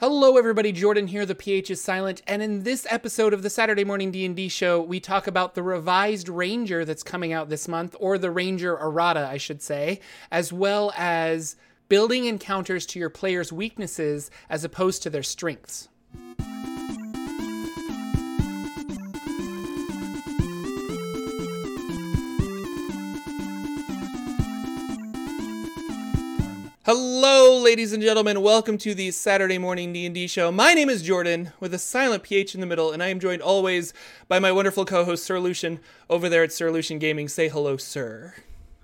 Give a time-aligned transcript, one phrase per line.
[0.00, 3.84] Hello everybody, Jordan here, the PH is silent, and in this episode of the Saturday
[3.84, 8.16] Morning D&D show, we talk about the revised Ranger that's coming out this month, or
[8.16, 10.00] the Ranger errata, I should say,
[10.30, 11.54] as well as
[11.90, 15.90] building encounters to your players' weaknesses as opposed to their strengths.
[26.86, 28.40] Hello, ladies and gentlemen.
[28.40, 30.50] Welcome to the Saturday morning D&D show.
[30.50, 33.42] My name is Jordan, with a silent PH in the middle, and I am joined
[33.42, 33.92] always
[34.28, 37.28] by my wonderful co-host Sir Lucian over there at Sir Lucian Gaming.
[37.28, 38.32] Say hello, sir.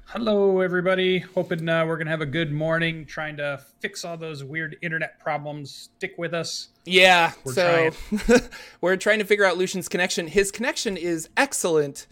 [0.04, 1.20] Hello, everybody.
[1.20, 3.06] Hoping uh, we're gonna have a good morning.
[3.06, 5.90] Trying to fix all those weird internet problems.
[5.96, 6.68] Stick with us.
[6.84, 8.42] Yeah, we're so trying.
[8.82, 10.26] we're trying to figure out Lucian's connection.
[10.26, 12.06] His connection is excellent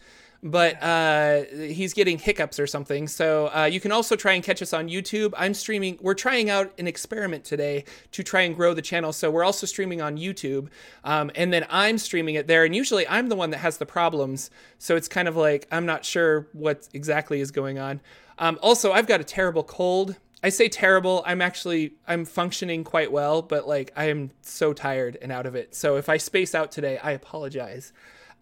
[0.44, 3.08] but uh, he's getting hiccups or something.
[3.08, 5.32] So uh, you can also try and catch us on YouTube.
[5.38, 5.98] I'm streaming.
[6.02, 9.14] We're trying out an experiment today to try and grow the channel.
[9.14, 10.68] So we're also streaming on YouTube,
[11.02, 12.64] um, and then I'm streaming it there.
[12.64, 14.50] And usually I'm the one that has the problems.
[14.78, 18.02] So it's kind of like I'm not sure what exactly is going on.
[18.38, 20.16] Um, also, I've got a terrible cold.
[20.42, 21.22] I say terrible.
[21.24, 25.54] I'm actually I'm functioning quite well, but like I am so tired and out of
[25.54, 25.74] it.
[25.74, 27.94] So if I space out today, I apologize.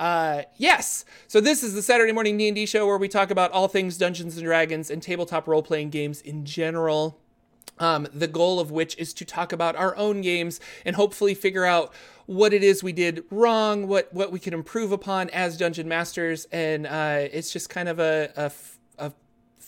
[0.03, 1.05] Uh, yes.
[1.29, 4.37] So this is the Saturday morning D&D show where we talk about all things Dungeons
[4.37, 7.21] and Dragons and tabletop role-playing games in general.
[7.79, 11.65] Um, the goal of which is to talk about our own games and hopefully figure
[11.65, 11.95] out
[12.27, 16.49] what it is we did wrong, what what we can improve upon as dungeon masters,
[16.51, 18.51] and uh, it's just kind of a, a,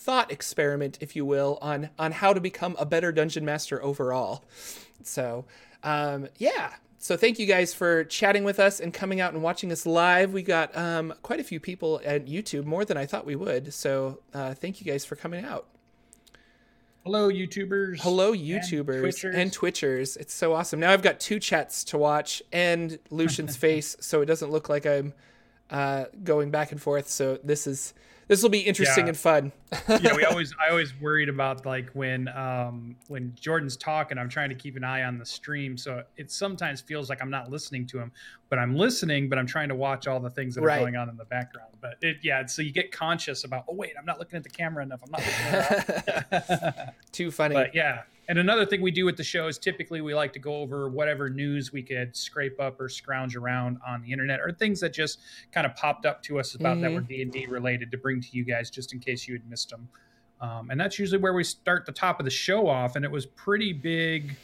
[0.05, 4.45] thought experiment, if you will, on on how to become a better dungeon master overall.
[5.03, 5.47] So,
[5.83, 6.75] um, yeah,
[7.05, 10.33] so thank you guys for chatting with us and coming out and watching us live.
[10.33, 13.75] We got um, quite a few people at YouTube, more than I thought we would.
[13.75, 15.67] So uh, thank you guys for coming out.
[17.05, 18.01] Hello, YouTubers.
[18.01, 19.35] Hello, YouTubers and Twitchers.
[19.35, 20.17] and Twitchers.
[20.17, 20.81] It's so awesome.
[20.81, 24.87] Now I've got two chats to watch and Lucian's face, so it doesn't look like
[24.87, 25.13] I'm
[25.69, 27.11] uh, going back and forth.
[27.11, 27.93] So this is
[28.29, 29.09] this will be interesting yeah.
[29.09, 29.53] and fun.
[29.89, 34.49] yeah, we always I always worried about like when um when Jordan's talking, I'm trying
[34.51, 37.87] to keep an eye on the stream, so it sometimes feels like I'm not listening
[37.89, 38.13] to him,
[38.49, 41.09] but I'm listening, but I'm trying to watch all the things that are going on
[41.09, 41.75] in the background.
[41.81, 44.51] But it yeah, so you get conscious about oh wait, I'm not looking at the
[44.51, 45.01] camera enough.
[45.05, 46.95] I'm not.
[47.13, 47.55] Too funny.
[47.55, 50.39] But yeah, and another thing we do with the show is typically we like to
[50.39, 54.53] go over whatever news we could scrape up or scrounge around on the internet or
[54.53, 55.21] things that just
[55.53, 56.83] kind of popped up to us about mm-hmm.
[56.83, 59.35] that were D and D related to bring to you guys just in case you
[59.35, 59.89] had missed them.
[60.41, 62.97] Um, and that's usually where we start the top of the show off.
[62.97, 64.37] And it was pretty big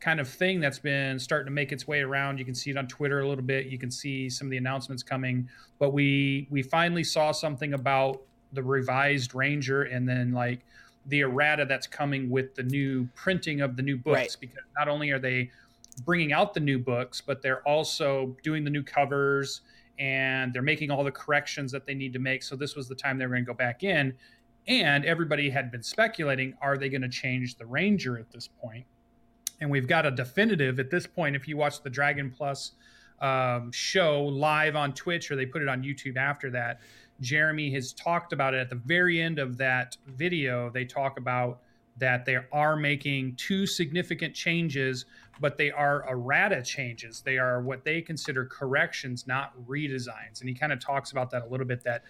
[0.00, 2.38] kind of thing that's been starting to make its way around.
[2.38, 3.66] You can see it on Twitter a little bit.
[3.66, 5.48] You can see some of the announcements coming.
[5.78, 8.22] But we we finally saw something about
[8.52, 10.64] the revised Ranger, and then like
[11.06, 14.36] the errata that's coming with the new printing of the new books right.
[14.40, 15.50] because not only are they
[16.04, 19.62] bringing out the new books but they're also doing the new covers
[19.98, 22.94] and they're making all the corrections that they need to make so this was the
[22.94, 24.12] time they were going to go back in
[24.68, 28.84] and everybody had been speculating are they going to change the ranger at this point
[29.60, 32.72] and we've got a definitive at this point if you watch the dragon plus
[33.20, 36.80] um, show live on twitch or they put it on youtube after that
[37.20, 40.70] Jeremy has talked about it at the very end of that video.
[40.70, 41.60] They talk about
[41.98, 45.06] that they are making two significant changes,
[45.40, 47.22] but they are errata changes.
[47.22, 50.40] They are what they consider corrections, not redesigns.
[50.40, 52.04] And he kind of talks about that a little bit that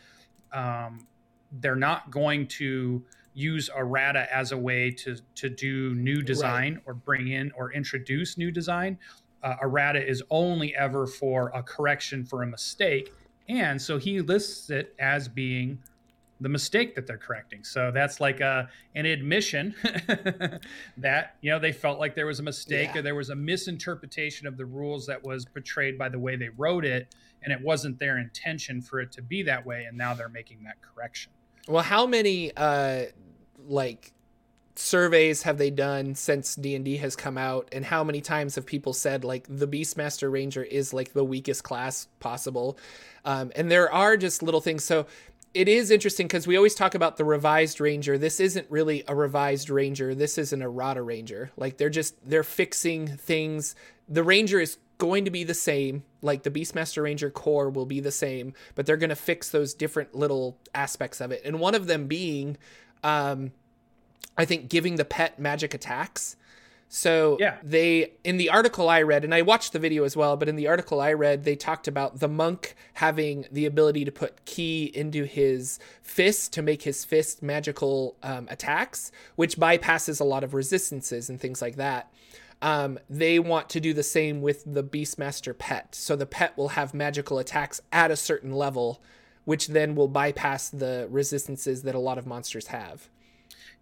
[0.53, 1.06] um,
[1.53, 6.83] they're not going to use errata as a way to to do new design right.
[6.87, 8.99] or bring in or introduce new design.
[9.43, 13.12] Uh, errata is only ever for a correction for a mistake
[13.48, 15.78] and so he lists it as being
[16.40, 17.64] the mistake that they're correcting.
[17.64, 19.74] So that's like a an admission
[20.98, 23.00] that you know they felt like there was a mistake yeah.
[23.00, 26.50] or there was a misinterpretation of the rules that was portrayed by the way they
[26.50, 30.12] wrote it, and it wasn't their intention for it to be that way, and now
[30.12, 31.32] they're making that correction.
[31.68, 33.06] Well, how many uh,
[33.66, 34.12] like
[34.78, 37.69] surveys have they done since D&D has come out?
[37.72, 41.64] And how many times have people said like the Beastmaster Ranger is like the weakest
[41.64, 42.78] class possible?
[43.25, 44.84] Um, and there are just little things.
[44.84, 45.06] So
[45.55, 48.19] it is interesting because we always talk about the revised ranger.
[48.19, 50.14] This isn't really a revised ranger.
[50.14, 51.50] This is an errata ranger.
[51.56, 53.75] Like they're just they're fixing things.
[54.08, 56.05] The ranger is going to be the same.
[56.23, 59.75] Like the beastmaster ranger core will be the same but they're going to fix those
[59.75, 61.43] different little aspects of it.
[61.44, 62.56] And one of them being
[63.02, 63.52] um,
[64.37, 66.37] I think giving the pet magic attacks.
[66.88, 67.56] So yeah.
[67.62, 70.56] they in the article I read, and I watched the video as well, but in
[70.56, 74.93] the article I read, they talked about the monk having the ability to put ki
[74.94, 80.55] into his fist to make his fist magical um, attacks, which bypasses a lot of
[80.55, 82.12] resistances and things like that.
[82.62, 85.94] Um, they want to do the same with the Beastmaster pet.
[85.94, 89.03] So the pet will have magical attacks at a certain level,
[89.44, 93.09] which then will bypass the resistances that a lot of monsters have.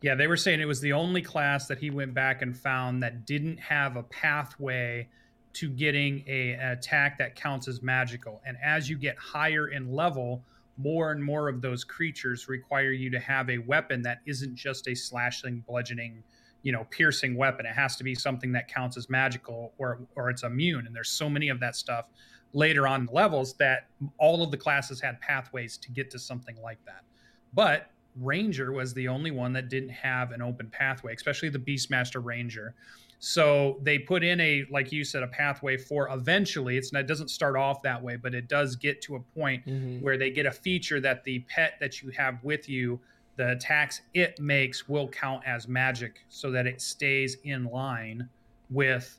[0.05, 3.03] Yeah, they were saying it was the only class that he went back and found
[3.03, 5.09] that didn't have a pathway
[5.55, 8.43] to getting a, an attack that counts as magical.
[8.45, 10.45] And as you get higher in level,
[10.77, 14.87] more and more of those creatures require you to have a weapon that isn't just
[14.89, 16.23] a slashing, bludgeoning,
[16.63, 17.65] you know, piercing weapon.
[17.65, 20.87] It has to be something that counts as magical or or it's immune.
[20.87, 22.11] And there's so many of that stuff
[22.53, 23.87] later on levels that
[24.19, 27.05] all of the classes had pathways to get to something like that.
[27.55, 27.89] But
[28.21, 32.75] Ranger was the only one that didn't have an open pathway, especially the Beastmaster Ranger.
[33.19, 36.77] So they put in a, like you said, a pathway for eventually.
[36.77, 39.65] It's not, it doesn't start off that way, but it does get to a point
[39.67, 40.01] mm-hmm.
[40.05, 43.01] where they get a feature that the pet that you have with you,
[43.37, 48.29] the attacks it makes will count as magic, so that it stays in line
[48.71, 49.19] with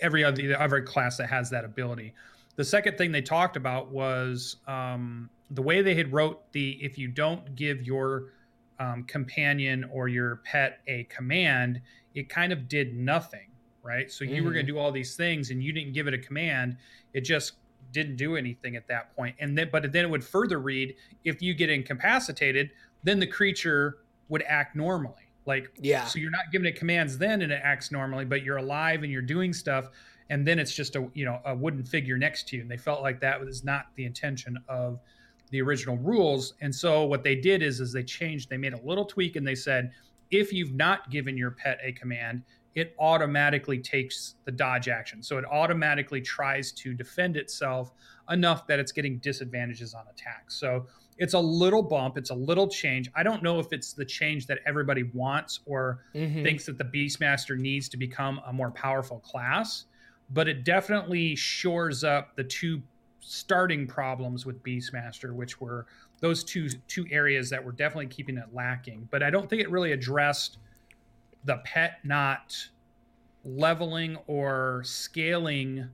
[0.00, 2.14] every other other class that has that ability.
[2.56, 6.98] The second thing they talked about was um, the way they had wrote the if
[6.98, 8.32] you don't give your
[8.78, 11.80] um, companion or your pet a command,
[12.14, 13.50] it kind of did nothing,
[13.82, 14.10] right?
[14.10, 14.44] So you mm-hmm.
[14.44, 16.76] were going to do all these things and you didn't give it a command.
[17.12, 17.54] It just
[17.92, 19.34] didn't do anything at that point.
[19.40, 22.70] And then, but then it would further read if you get incapacitated,
[23.02, 23.98] then the creature
[24.28, 25.14] would act normally.
[25.46, 26.04] Like, yeah.
[26.04, 29.10] So you're not giving it commands then and it acts normally, but you're alive and
[29.10, 29.88] you're doing stuff.
[30.28, 32.62] And then it's just a, you know, a wooden figure next to you.
[32.62, 35.00] And they felt like that was not the intention of
[35.48, 36.54] the original rules.
[36.60, 39.46] And so what they did is, is they changed, they made a little tweak and
[39.46, 39.90] they said,
[40.30, 42.42] if you've not given your pet a command,
[42.74, 45.22] it automatically takes the dodge action.
[45.22, 47.92] So it automatically tries to defend itself
[48.30, 50.60] enough that it's getting disadvantages on attacks.
[50.60, 50.86] So
[51.16, 53.10] it's a little bump, it's a little change.
[53.16, 56.44] I don't know if it's the change that everybody wants or mm-hmm.
[56.44, 59.86] thinks that the Beastmaster needs to become a more powerful class,
[60.30, 62.82] but it definitely shores up the two
[63.20, 65.86] starting problems with Beastmaster, which were
[66.20, 69.08] those two two areas that were definitely keeping it lacking.
[69.10, 70.58] But I don't think it really addressed
[71.44, 72.56] the pet not
[73.44, 75.88] leveling or scaling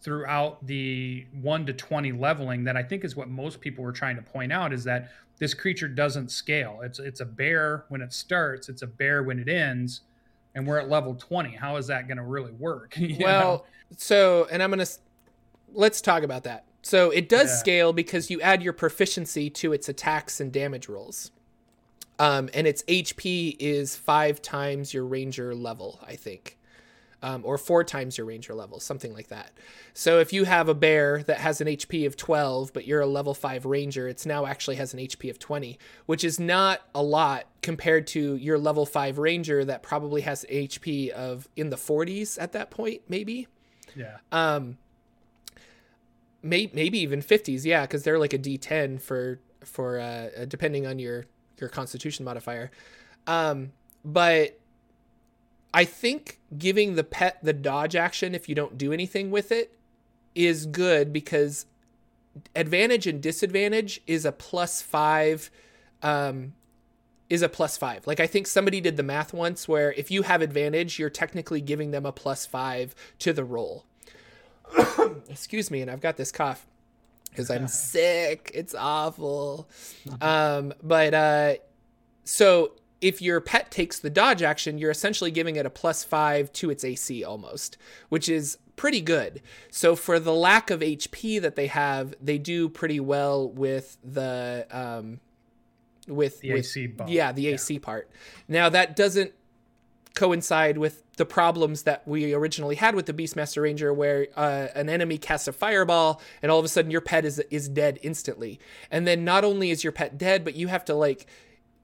[0.00, 4.16] throughout the 1 to 20 leveling that I think is what most people were trying
[4.16, 6.80] to point out is that this creature doesn't scale.
[6.82, 10.02] It's it's a bear when it starts, it's a bear when it ends,
[10.54, 11.50] and we're at level 20.
[11.56, 12.96] How is that going to really work?
[13.20, 13.64] well, know?
[13.96, 14.92] so and I'm going to
[15.74, 16.64] let's talk about that.
[16.82, 17.56] So it does yeah.
[17.56, 21.30] scale because you add your proficiency to its attacks and damage rolls.
[22.18, 26.58] Um, and its HP is five times your ranger level, I think.
[27.24, 29.52] Um, or four times your ranger level, something like that.
[29.94, 33.06] So if you have a bear that has an HP of 12, but you're a
[33.06, 37.02] level 5 ranger, it's now actually has an HP of 20, which is not a
[37.02, 42.42] lot compared to your level 5 ranger that probably has HP of in the 40s
[42.42, 43.46] at that point, maybe.
[43.94, 44.16] Yeah.
[44.32, 44.78] Um,
[46.42, 50.86] may, maybe even 50s yeah because they're like a d10 for for uh, uh, depending
[50.86, 51.26] on your
[51.58, 52.70] your constitution modifier.
[53.26, 53.72] Um
[54.04, 54.58] but
[55.72, 59.78] i think giving the pet the dodge action if you don't do anything with it
[60.34, 61.66] is good because
[62.56, 65.50] advantage and disadvantage is a plus five
[66.02, 66.52] um
[67.30, 68.06] is a plus five.
[68.06, 71.60] Like i think somebody did the math once where if you have advantage you're technically
[71.60, 73.86] giving them a plus five to the roll
[75.28, 76.66] excuse me, and I've got this cough
[77.30, 78.50] because I'm sick.
[78.54, 79.68] It's awful.
[80.20, 81.54] Um, but uh,
[82.24, 86.52] so if your pet takes the dodge action, you're essentially giving it a plus five
[86.54, 87.76] to its AC almost,
[88.08, 89.42] which is pretty good.
[89.70, 94.66] So for the lack of HP that they have, they do pretty well with the
[94.70, 95.20] um,
[96.06, 97.10] with the with, AC bump.
[97.10, 98.08] Yeah, the AC part.
[98.48, 99.32] Now that doesn't
[100.14, 104.88] coincide with the problems that we originally had with the Beastmaster Ranger, where uh, an
[104.88, 108.58] enemy casts a fireball and all of a sudden your pet is is dead instantly.
[108.90, 111.26] And then not only is your pet dead, but you have to like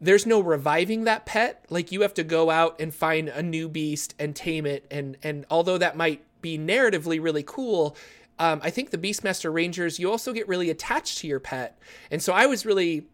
[0.01, 1.65] there's no reviving that pet.
[1.71, 4.85] Like you have to go out and find a new beast and tame it.
[4.91, 7.97] And and although that might be narratively really cool,
[8.41, 11.79] um, I think the Beastmaster Rangers you also get really attached to your pet.
[12.11, 13.07] And so I was really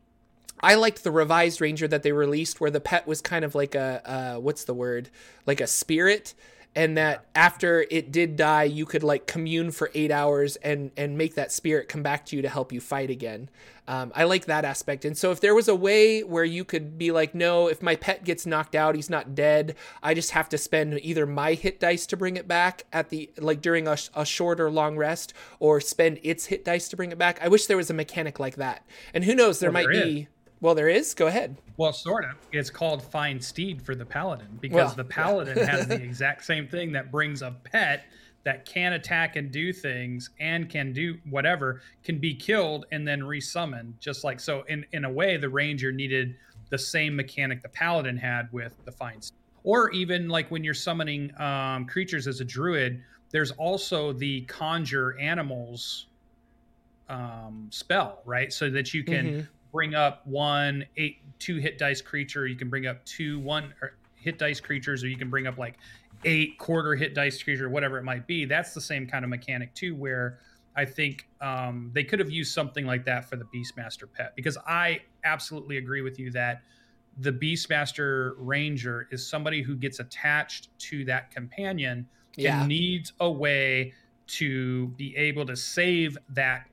[0.64, 3.74] I liked the revised Ranger that they released, where the pet was kind of like
[3.74, 5.10] a uh, what's the word,
[5.44, 6.32] like a spirit,
[6.74, 11.18] and that after it did die, you could like commune for eight hours and and
[11.18, 13.50] make that spirit come back to you to help you fight again.
[13.86, 16.96] Um, I like that aspect, and so if there was a way where you could
[16.96, 19.76] be like, no, if my pet gets knocked out, he's not dead.
[20.02, 23.28] I just have to spend either my hit dice to bring it back at the
[23.36, 27.12] like during a, a short or long rest, or spend its hit dice to bring
[27.12, 27.38] it back.
[27.42, 28.86] I wish there was a mechanic like that.
[29.12, 30.28] And who knows, there well, might there be.
[30.64, 31.12] Well, there is.
[31.12, 31.58] Go ahead.
[31.76, 32.36] Well, sort of.
[32.50, 36.66] It's called Find Steed for the Paladin because Well, the Paladin has the exact same
[36.66, 38.06] thing that brings a pet
[38.44, 43.20] that can attack and do things and can do whatever, can be killed and then
[43.20, 43.98] resummoned.
[44.00, 46.34] Just like so, in, in a way, the Ranger needed
[46.70, 49.36] the same mechanic the Paladin had with the Find Steed.
[49.64, 55.18] Or even like when you're summoning um, creatures as a druid, there's also the conjure
[55.20, 56.06] animals
[57.10, 58.50] um, spell, right?
[58.50, 59.48] So that you can Mhm.
[59.74, 62.46] Bring up one eight two hit dice creature.
[62.46, 63.74] You can bring up two one
[64.14, 65.74] hit dice creatures, or you can bring up like
[66.24, 68.44] eight quarter hit dice creature, whatever it might be.
[68.44, 70.38] That's the same kind of mechanic too, where
[70.76, 74.56] I think um, they could have used something like that for the Beastmaster pet because
[74.64, 76.62] I absolutely agree with you that
[77.18, 82.60] the Beastmaster Ranger is somebody who gets attached to that companion Yeah.
[82.60, 83.92] and needs a way
[84.26, 86.66] to be able to save that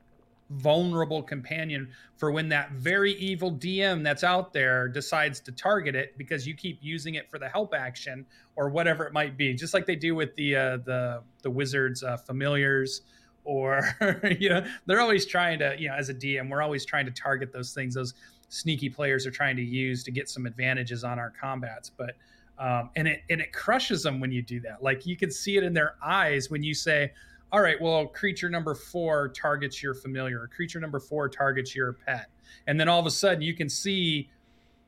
[0.51, 6.17] vulnerable companion for when that very evil DM that's out there decides to target it
[6.17, 9.53] because you keep using it for the help action or whatever it might be.
[9.53, 13.01] Just like they do with the uh, the the wizards uh, familiars
[13.43, 13.81] or
[14.39, 17.11] you know they're always trying to you know as a DM we're always trying to
[17.11, 18.13] target those things those
[18.51, 21.89] sneaky players are trying to use to get some advantages on our combats.
[21.89, 22.15] But
[22.59, 24.83] um, and it and it crushes them when you do that.
[24.83, 27.11] Like you can see it in their eyes when you say
[27.51, 32.27] all right, well, creature number four targets your familiar, creature number four targets your pet.
[32.67, 34.29] And then all of a sudden you can see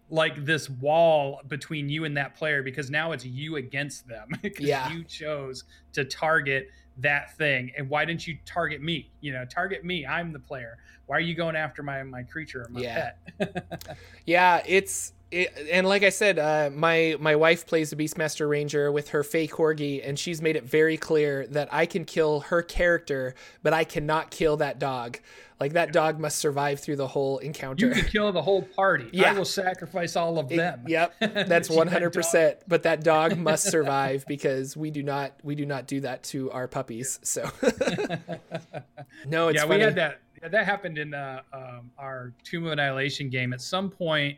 [0.10, 4.66] like this wall between you and that player because now it's you against them because
[4.66, 4.90] Yeah.
[4.92, 6.68] you chose to target
[6.98, 7.72] that thing.
[7.78, 9.12] And why didn't you target me?
[9.22, 10.06] You know, target me.
[10.06, 10.78] I'm the player.
[11.08, 13.12] Why are you going after my my creature or my Yeah.
[13.40, 13.80] pet?
[14.26, 18.92] Yeah, it's it, and like I said, uh, my my wife plays the Beastmaster Ranger
[18.92, 22.62] with her Fey Corgi, and she's made it very clear that I can kill her
[22.62, 25.20] character, but I cannot kill that dog.
[25.60, 27.88] Like that dog must survive through the whole encounter.
[27.88, 29.08] you can kill the whole party.
[29.14, 29.32] Yeah.
[29.32, 30.84] I will sacrifice all of It- them.
[30.88, 32.58] yep, that's one hundred percent.
[32.68, 36.52] But that dog must survive because we do not we do not do that to
[36.52, 37.20] our puppies.
[37.24, 37.50] So
[39.26, 39.78] no, it's yeah, funny.
[39.78, 40.20] we had that.
[40.42, 43.54] That happened in uh, um, our Tomb of Annihilation game.
[43.54, 44.38] At some point,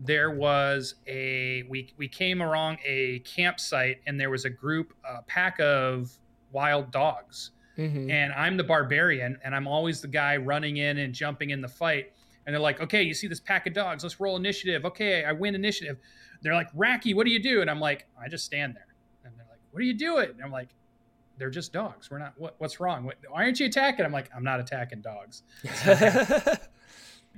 [0.00, 5.22] there was a we we came along a campsite, and there was a group, a
[5.22, 6.12] pack of
[6.52, 8.10] wild dogs, Mhm.
[8.10, 11.68] and I'm the barbarian, and I'm always the guy running in and jumping in the
[11.68, 12.12] fight.
[12.46, 14.02] And they're like, "Okay, you see this pack of dogs?
[14.04, 15.98] Let's roll initiative." Okay, I win initiative.
[16.42, 18.86] They're like, "Racky, what do you do?" And I'm like, "I just stand there."
[19.24, 20.68] And they're like, "What are you doing?" And I'm like,
[21.38, 22.08] "They're just dogs.
[22.10, 22.34] We're not.
[22.38, 23.04] What, what's wrong?
[23.04, 25.42] What, why aren't you attacking?" I'm like, "I'm not attacking dogs.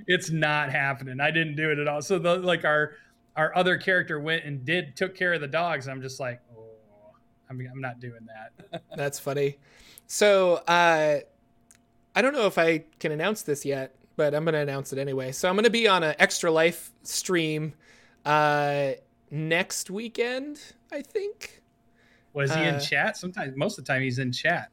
[0.07, 1.19] It's not happening.
[1.19, 2.93] I didn't do it at all." So the like our
[3.35, 5.87] our other character went and did took care of the dogs.
[5.87, 6.63] I'm just like, "Oh,
[7.49, 9.57] I'm, I'm not doing that." That's funny.
[10.07, 11.19] So, uh,
[12.15, 14.97] I don't know if I can announce this yet, but I'm going to announce it
[14.99, 15.31] anyway.
[15.31, 17.75] So, I'm going to be on an Extra Life stream
[18.25, 18.93] uh,
[19.29, 20.59] next weekend,
[20.91, 21.61] I think.
[22.33, 23.17] Was he in Uh, chat?
[23.17, 24.69] Sometimes, most of the time, he's in chat.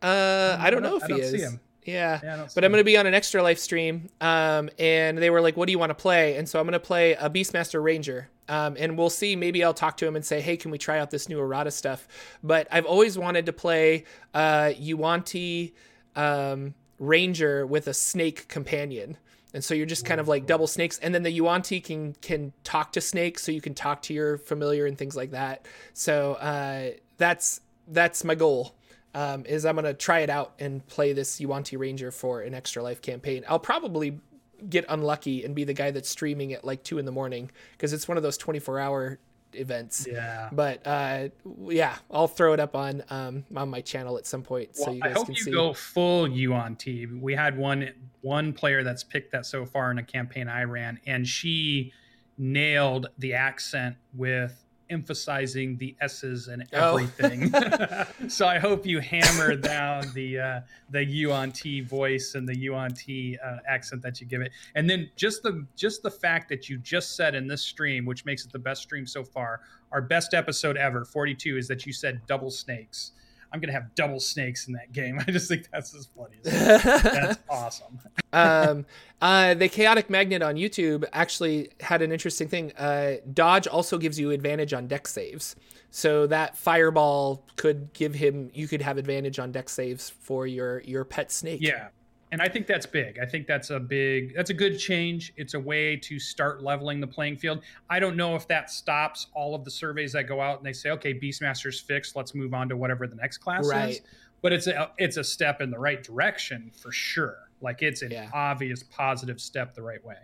[0.00, 1.58] Uh, I don't know if I he don't is.
[1.86, 2.20] Yeah.
[2.22, 4.08] Yeah, I don't see But I'm going to be on an Extra Life stream.
[4.20, 6.36] Um, and they were like, what do you want to play?
[6.36, 8.28] And so I'm going to play a Beastmaster Ranger.
[8.48, 9.36] Um, and we'll see.
[9.36, 11.70] Maybe I'll talk to him and say, hey, can we try out this new errata
[11.70, 12.06] stuff?
[12.42, 15.74] But I've always wanted to play uh, Yuan-ti
[16.14, 19.16] um, Ranger with a snake companion.
[19.54, 22.52] And so you're just kind of like double snakes, and then the Yuan-ti can can
[22.62, 25.64] talk to snakes, so you can talk to your familiar and things like that.
[25.94, 28.74] So uh, that's that's my goal
[29.16, 32.82] um, is I'm gonna try it out and play this Yuan-ti Ranger for an extra
[32.82, 33.44] life campaign.
[33.48, 34.20] I'll probably
[34.68, 37.92] get unlucky and be the guy that's streaming at like two in the morning because
[37.94, 39.18] it's one of those 24 hour
[39.54, 40.06] events.
[40.10, 40.50] Yeah.
[40.52, 41.28] But uh,
[41.68, 44.94] yeah, I'll throw it up on um, on my channel at some point so Well,
[44.96, 45.50] you I guys hope can you see.
[45.50, 47.06] go full Yuan-ti.
[47.06, 51.00] We had one one player that's picked that so far in a campaign I ran,
[51.06, 51.92] and she
[52.36, 56.96] nailed the accent with emphasizing the s's and Oh.
[56.98, 57.52] everything.
[58.28, 63.58] so I hope you hammer down the uh, the Yuan-ti voice and the Yuan-ti uh,
[63.68, 67.16] accent that you give it, and then just the just the fact that you just
[67.16, 69.60] said in this stream, which makes it the best stream so far,
[69.92, 73.12] our best episode ever, forty two, is that you said double snakes.
[73.56, 75.18] I'm gonna have double snakes in that game.
[75.26, 76.36] I just think that's as funny.
[76.44, 77.98] As that's awesome.
[78.34, 78.86] um,
[79.22, 82.72] uh, the chaotic magnet on YouTube actually had an interesting thing.
[82.76, 85.56] Uh, dodge also gives you advantage on dex saves,
[85.90, 88.50] so that fireball could give him.
[88.52, 91.60] You could have advantage on dex saves for your your pet snake.
[91.62, 91.88] Yeah.
[92.32, 93.18] And I think that's big.
[93.20, 95.32] I think that's a big that's a good change.
[95.36, 97.62] It's a way to start leveling the playing field.
[97.88, 100.72] I don't know if that stops all of the surveys that go out and they
[100.72, 104.00] say, okay, Beastmaster's fixed, let's move on to whatever the next class is.
[104.42, 107.48] But it's a it's a step in the right direction for sure.
[107.60, 108.28] Like it's an Yeah.
[108.32, 110.16] obvious positive step the right way.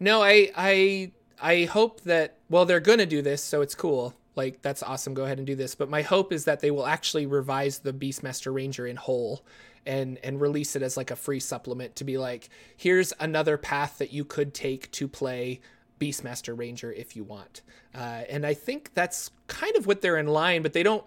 [0.00, 4.14] No, I I I hope that well they're going to do this, so it's cool.
[4.34, 5.14] Like that's awesome.
[5.14, 5.74] Go ahead and do this.
[5.74, 9.42] But my hope is that they will actually revise the Beastmaster Ranger in whole
[9.86, 13.98] and and release it as like a free supplement to be like here's another path
[13.98, 15.60] that you could take to play
[15.98, 17.62] Beastmaster Ranger if you want.
[17.94, 21.04] Uh, and I think that's kind of what they're in line, but they don't.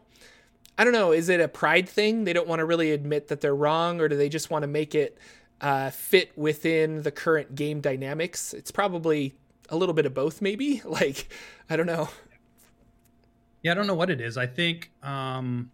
[0.77, 1.11] I don't know.
[1.11, 2.23] Is it a pride thing?
[2.23, 4.67] They don't want to really admit that they're wrong, or do they just want to
[4.67, 5.17] make it
[5.59, 8.53] uh, fit within the current game dynamics?
[8.53, 9.35] It's probably
[9.67, 10.81] a little bit of both, maybe.
[10.85, 11.31] Like,
[11.69, 12.09] I don't know.
[13.61, 14.37] Yeah, I don't know what it is.
[14.37, 15.69] I think, um,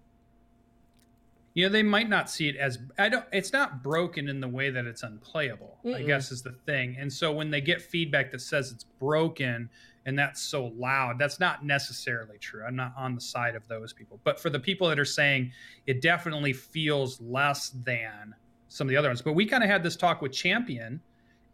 [1.55, 3.25] you know, they might not see it as I don't.
[3.31, 5.79] It's not broken in the way that it's unplayable.
[5.85, 5.95] Mm-mm.
[5.95, 6.97] I guess is the thing.
[6.99, 9.69] And so when they get feedback that says it's broken
[10.05, 12.63] and that's so loud, that's not necessarily true.
[12.65, 14.19] I'm not on the side of those people.
[14.25, 15.53] But for the people that are saying
[15.87, 18.35] it definitely feels less than
[18.67, 19.21] some of the other ones.
[19.21, 20.99] But we kind of had this talk with Champion.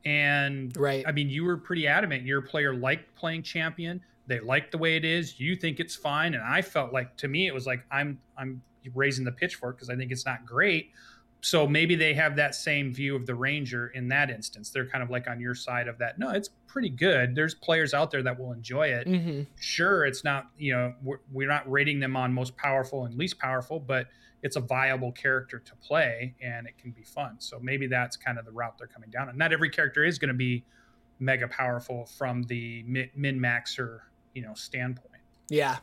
[0.03, 1.03] And right.
[1.08, 2.24] I mean, you were pretty adamant.
[2.24, 4.01] Your player liked playing champion.
[4.25, 5.39] They like the way it is.
[5.39, 8.63] You think it's fine, and I felt like to me it was like I'm I'm
[8.93, 10.91] raising the pitchfork because I think it's not great.
[11.43, 14.69] So maybe they have that same view of the Ranger in that instance.
[14.69, 16.19] They're kind of like on your side of that.
[16.19, 17.35] No, it's pretty good.
[17.35, 19.07] There's players out there that will enjoy it.
[19.07, 19.41] Mm-hmm.
[19.59, 23.39] Sure, it's not you know we're, we're not rating them on most powerful and least
[23.39, 24.07] powerful, but
[24.43, 27.35] it's a viable character to play and it can be fun.
[27.39, 29.29] So maybe that's kind of the route they're coming down.
[29.29, 30.63] And not every character is going to be
[31.19, 32.83] mega powerful from the
[33.15, 34.00] min maxer,
[34.33, 35.21] you know, standpoint.
[35.50, 35.77] Yeah.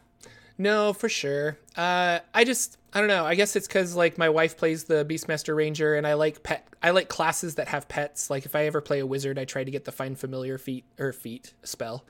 [0.58, 1.56] No, for sure.
[1.76, 3.24] Uh, I just I don't know.
[3.24, 6.66] I guess it's because like my wife plays the Beastmaster Ranger, and I like pet.
[6.82, 8.28] I like classes that have pets.
[8.28, 10.84] Like if I ever play a wizard, I try to get the find familiar feat
[10.98, 12.04] or feat spell.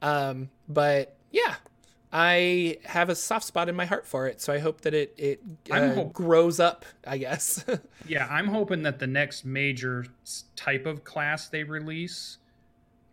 [0.00, 1.56] Um, but yeah,
[2.10, 5.14] I have a soft spot in my heart for it, so I hope that it
[5.18, 6.86] it uh, hope- grows up.
[7.06, 7.64] I guess.
[8.06, 10.06] yeah, I'm hoping that the next major
[10.56, 12.38] type of class they release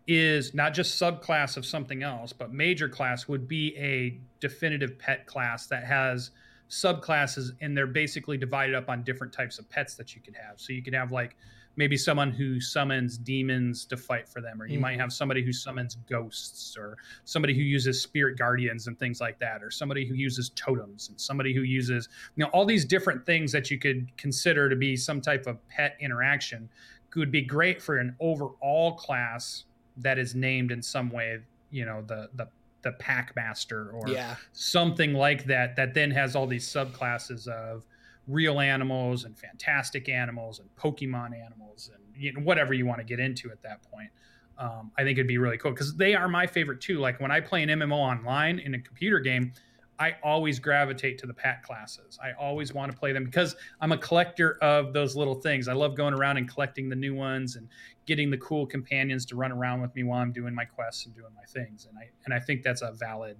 [0.06, 5.26] is not just subclass of something else, but major class would be a definitive pet
[5.26, 6.30] class that has
[6.68, 10.60] subclasses, and they're basically divided up on different types of pets that you could have.
[10.60, 11.36] So you could have like
[11.78, 14.82] maybe someone who summons demons to fight for them or you mm-hmm.
[14.82, 19.38] might have somebody who summons ghosts or somebody who uses spirit guardians and things like
[19.38, 23.24] that or somebody who uses totems and somebody who uses you know all these different
[23.24, 26.68] things that you could consider to be some type of pet interaction
[27.16, 29.64] would be great for an overall class
[29.96, 31.38] that is named in some way
[31.70, 32.48] you know the the
[32.82, 34.36] the pack master or yeah.
[34.52, 37.84] something like that that then has all these subclasses of
[38.26, 43.04] real animals and fantastic animals and Pokemon animals and you know, whatever you want to
[43.04, 44.10] get into at that point.
[44.58, 46.98] Um, I think it'd be really cool because they are my favorite too.
[46.98, 49.52] Like when I play an MMO online in a computer game,
[49.98, 52.18] I always gravitate to the pack classes.
[52.22, 55.66] I always want to play them because I'm a collector of those little things.
[55.66, 57.68] I love going around and collecting the new ones and
[58.06, 61.14] getting the cool companions to run around with me while I'm doing my quests and
[61.14, 61.86] doing my things.
[61.88, 63.36] And I and I think that's a valid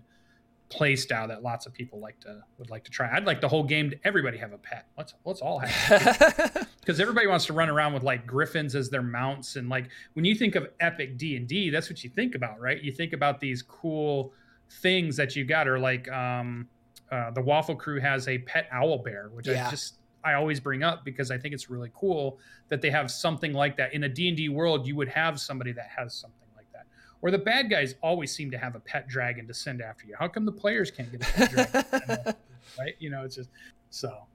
[0.69, 3.15] play style that lots of people like to would like to try.
[3.15, 4.87] I'd like the whole game to everybody have a pet.
[4.97, 9.03] Let's let's all have because everybody wants to run around with like griffins as their
[9.03, 12.35] mounts and like when you think of epic D and D, that's what you think
[12.35, 12.83] about, right?
[12.83, 14.33] You think about these cool
[14.71, 16.69] things that you got, are like um,
[17.11, 19.67] uh, the Waffle Crew has a pet owl bear, which yeah.
[19.67, 23.11] I just I always bring up because I think it's really cool that they have
[23.11, 24.87] something like that in a D and D world.
[24.87, 26.87] You would have somebody that has something like that,
[27.23, 30.15] or the bad guys always seem to have a pet dragon to send after you.
[30.19, 32.35] How come the players can't get a pet dragon?
[32.79, 32.95] right?
[32.99, 33.51] You know, it's just
[33.91, 34.27] so.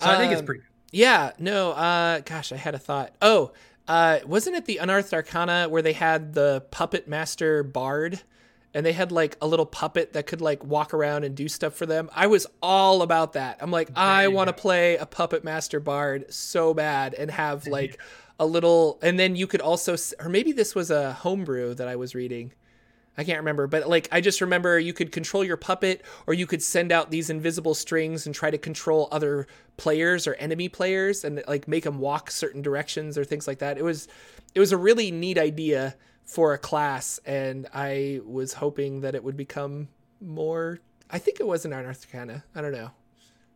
[0.00, 0.60] So um, I think it's um, pretty.
[0.60, 0.68] Good.
[0.98, 1.32] Yeah.
[1.38, 1.72] No.
[1.72, 2.20] Uh.
[2.20, 3.14] Gosh, I had a thought.
[3.22, 3.52] Oh.
[3.86, 4.20] Uh.
[4.26, 8.22] Wasn't it the Unearthed Arcana where they had the puppet master bard?
[8.74, 11.74] And they had like a little puppet that could like walk around and do stuff
[11.74, 12.08] for them.
[12.14, 13.58] I was all about that.
[13.60, 18.00] I'm like, I want to play a puppet master bard so bad and have like
[18.38, 21.96] a little and then you could also or maybe this was a homebrew that I
[21.96, 22.52] was reading.
[23.16, 26.46] I can't remember, but like I just remember you could control your puppet or you
[26.46, 31.22] could send out these invisible strings and try to control other players or enemy players
[31.22, 33.76] and like make them walk certain directions or things like that.
[33.76, 34.08] It was
[34.54, 39.22] it was a really neat idea for a class and I was hoping that it
[39.22, 39.88] would become
[40.20, 40.78] more
[41.10, 42.42] I think it was an Arcana.
[42.54, 42.90] I don't know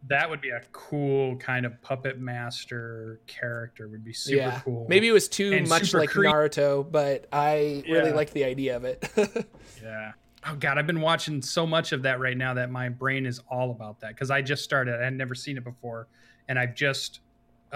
[0.09, 4.61] that would be a cool kind of puppet master character would be super yeah.
[4.61, 7.95] cool maybe it was too and much like cre- naruto but i yeah.
[7.95, 9.09] really like the idea of it
[9.83, 10.13] yeah
[10.49, 13.41] oh god i've been watching so much of that right now that my brain is
[13.51, 16.09] all about that because i just started i had never seen it before
[16.49, 17.21] and i've just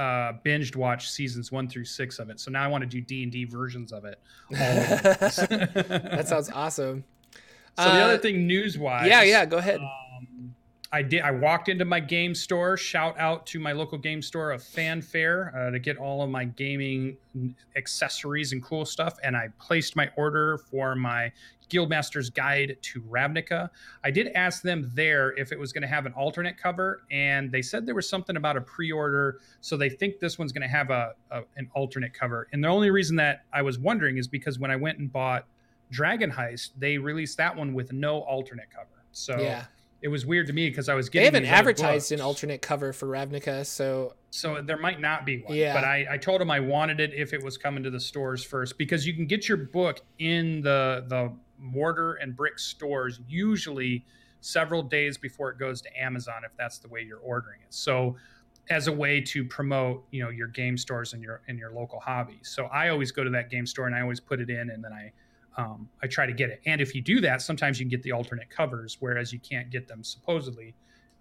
[0.00, 3.00] uh, binged watched seasons one through six of it so now i want to do
[3.00, 4.18] d&d versions of it
[4.50, 7.04] that sounds awesome
[7.76, 10.54] so uh, the other uh, thing news wise yeah yeah go ahead um,
[10.92, 11.22] I did.
[11.22, 12.76] I walked into my game store.
[12.76, 16.44] Shout out to my local game store of Fanfare uh, to get all of my
[16.44, 17.16] gaming
[17.76, 19.16] accessories and cool stuff.
[19.22, 21.30] And I placed my order for my
[21.70, 23.70] Guildmaster's Guide to Ravnica.
[24.04, 27.50] I did ask them there if it was going to have an alternate cover, and
[27.50, 30.68] they said there was something about a pre-order, so they think this one's going to
[30.68, 32.48] have a, a an alternate cover.
[32.52, 35.46] And the only reason that I was wondering is because when I went and bought
[35.90, 39.04] Dragon Heist, they released that one with no alternate cover.
[39.12, 39.64] So yeah
[40.02, 41.32] it was weird to me because I was getting.
[41.32, 45.56] They haven't advertised an alternate cover for Ravnica, so so there might not be one.
[45.56, 45.74] Yeah.
[45.74, 48.42] But I, I told him I wanted it if it was coming to the stores
[48.42, 54.04] first because you can get your book in the the mortar and brick stores usually
[54.40, 57.72] several days before it goes to Amazon if that's the way you're ordering it.
[57.74, 58.16] So
[58.70, 62.00] as a way to promote, you know, your game stores and your and your local
[62.00, 62.38] hobby.
[62.42, 64.82] So I always go to that game store and I always put it in and
[64.82, 65.12] then I
[65.56, 66.60] um, I try to get it.
[66.64, 69.70] And if you do that, sometimes you can get the alternate covers, whereas you can't
[69.70, 70.74] get them supposedly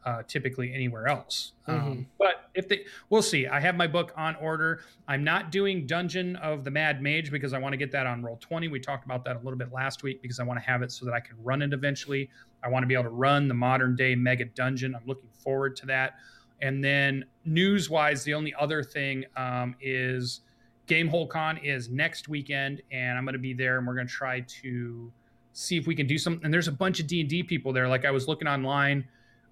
[0.06, 1.54] uh, typically anywhere else.
[1.68, 1.88] Um, mm-hmm.
[1.88, 3.48] Um, but if they, we'll see.
[3.48, 4.82] I have my book on order.
[5.08, 8.24] I'm not doing Dungeon of the Mad Mage because I want to get that on
[8.24, 8.68] Roll Twenty.
[8.68, 10.92] We talked about that a little bit last week because I want to have it
[10.92, 12.30] so that I can run it eventually.
[12.64, 14.96] I want to be able to run the modern day Mega Dungeon.
[14.96, 16.16] I'm looking forward to that.
[16.62, 20.42] And then news wise, the only other thing um, is
[20.88, 24.14] Gamehole Con is next weekend, and I'm going to be there, and we're going to
[24.14, 25.12] try to
[25.54, 26.44] see if we can do something.
[26.44, 27.88] And there's a bunch of D and D people there.
[27.88, 29.08] Like I was looking online,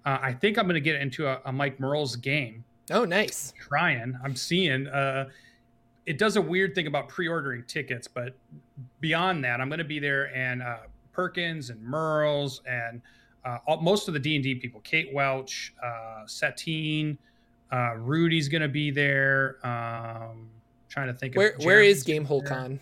[0.08, 2.64] uh, I think I'm going to get into a, a, Mike Mearls game.
[2.90, 3.52] Oh, nice!
[3.60, 4.18] trying.
[4.24, 4.86] I'm seeing.
[4.86, 5.28] Uh,
[6.06, 8.34] it does a weird thing about pre-ordering tickets, but
[9.00, 10.78] beyond that, I'm going to be there, and uh,
[11.12, 13.02] Perkins and Mearls and
[13.44, 17.18] uh, all, most of the D and D people, Kate Welch, uh, Satine,
[17.70, 19.58] uh, Rudy's going to be there.
[19.62, 20.48] Um,
[20.88, 22.80] trying to think where of where is Gamehole Con?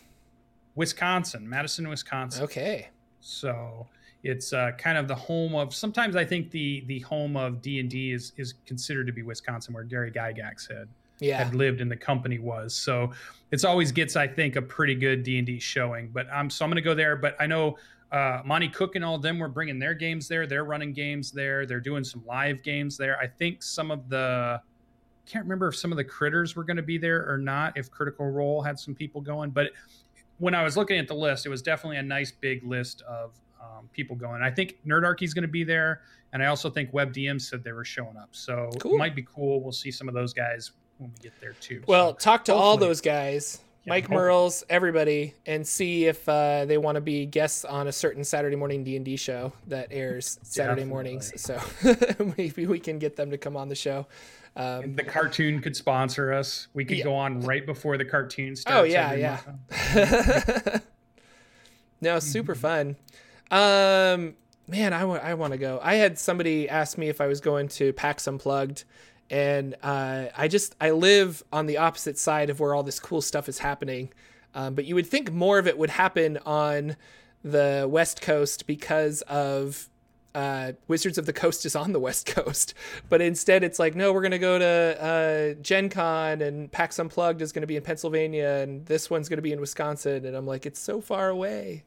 [0.76, 2.44] Wisconsin, Madison, Wisconsin.
[2.44, 2.86] Okay.
[3.18, 3.88] So
[4.26, 5.74] it's uh, kind of the home of.
[5.74, 9.22] Sometimes I think the the home of D and D is is considered to be
[9.22, 10.88] Wisconsin, where Gary Gygax had
[11.20, 11.42] yeah.
[11.42, 12.74] had lived and the company was.
[12.74, 13.12] So
[13.50, 16.10] it's always gets I think a pretty good D and D showing.
[16.12, 17.16] But I'm so I'm going to go there.
[17.16, 17.76] But I know
[18.12, 20.46] uh, Monte Cook and all of them were bringing their games there.
[20.46, 21.66] They're running games there.
[21.66, 23.18] They're doing some live games there.
[23.18, 24.60] I think some of the
[25.26, 27.76] can't remember if some of the critters were going to be there or not.
[27.76, 29.72] If Critical Role had some people going, but
[30.38, 33.32] when I was looking at the list, it was definitely a nice big list of
[33.66, 34.42] um, people going.
[34.42, 36.02] I think Nerdarchy is going to be there,
[36.32, 38.28] and I also think WebDM said they were showing up.
[38.32, 38.94] So cool.
[38.94, 39.60] it might be cool.
[39.60, 41.82] We'll see some of those guys when we get there too.
[41.86, 42.68] Well, so talk to hopefully.
[42.68, 43.60] all those guys.
[43.84, 47.92] Yeah, Mike Mearls, everybody, and see if uh, they want to be guests on a
[47.92, 50.90] certain Saturday morning D and D show that airs Saturday Definitely.
[50.90, 51.32] mornings.
[51.40, 51.60] So
[52.36, 54.06] maybe we can get them to come on the show.
[54.56, 56.68] Um, the cartoon could sponsor us.
[56.72, 57.04] We could yeah.
[57.04, 58.80] go on right before the cartoon starts.
[58.80, 59.38] Oh yeah,
[59.74, 60.78] yeah.
[62.00, 62.96] no, super fun.
[63.50, 64.34] Um,
[64.66, 65.80] man, I, w- I want to go.
[65.82, 68.84] I had somebody ask me if I was going to PAX Unplugged,
[69.30, 73.20] and uh, I just I live on the opposite side of where all this cool
[73.20, 74.12] stuff is happening.
[74.54, 76.96] Um, but you would think more of it would happen on
[77.44, 79.88] the West Coast because of
[80.34, 82.74] uh, Wizards of the Coast is on the West Coast,
[83.08, 85.02] but instead it's like, no, we're going to go to
[85.56, 89.28] uh, Gen Con and PAX Unplugged is going to be in Pennsylvania and this one's
[89.28, 90.26] going to be in Wisconsin.
[90.26, 91.84] And I'm like, it's so far away.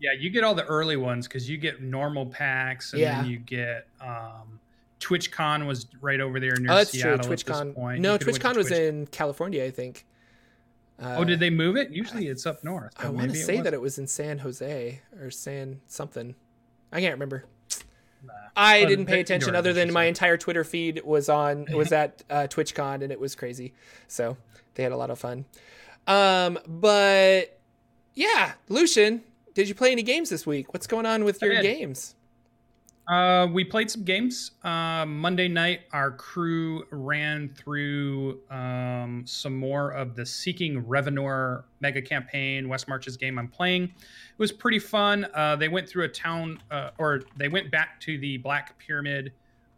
[0.00, 3.20] Yeah, you get all the early ones because you get normal PAX, and yeah.
[3.20, 4.58] then you get um,
[4.98, 7.36] TwitchCon was right over there near oh, that's Seattle true.
[7.36, 7.98] TwitchCon.
[7.98, 8.78] No, TwitchCon was Twitch.
[8.78, 10.06] in California, I think.
[11.02, 11.90] Uh, oh, did they move it?
[11.90, 12.92] Usually it's up north.
[12.98, 16.34] I want to say that it was in San Jose or San something.
[16.92, 17.44] I can't remember.
[18.56, 22.46] I didn't pay attention other than my entire Twitter feed was on was at uh,
[22.50, 23.72] TwitchCon and it was crazy.
[24.08, 24.36] So
[24.74, 25.46] they had a lot of fun.
[26.06, 27.58] Um, but
[28.14, 29.22] yeah, Lucian,
[29.54, 30.72] did you play any games this week?
[30.72, 32.14] What's going on with your games?
[33.10, 34.52] Uh, we played some games.
[34.62, 42.00] Uh, Monday night, our crew ran through um, some more of the Seeking Revenor mega
[42.00, 43.84] campaign, West March's game I'm playing.
[43.84, 45.26] It was pretty fun.
[45.34, 49.32] Uh, they went through a town, uh, or they went back to the Black Pyramid,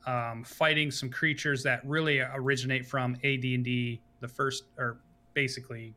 [0.07, 4.99] um, fighting some creatures that really originate from AD&D, the first, or
[5.33, 5.95] basically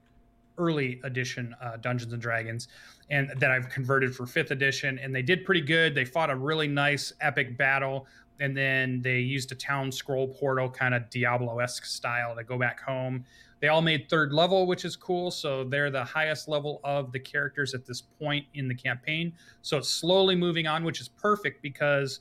[0.57, 2.67] early edition uh, Dungeons and Dragons,
[3.09, 4.99] and that I've converted for fifth edition.
[4.99, 5.95] And they did pretty good.
[5.95, 8.07] They fought a really nice epic battle,
[8.39, 12.57] and then they used a town scroll portal, kind of Diablo esque style, to go
[12.57, 13.25] back home.
[13.61, 15.31] They all made third level, which is cool.
[15.31, 19.33] So they're the highest level of the characters at this point in the campaign.
[19.61, 22.19] So it's slowly moving on, which is perfect because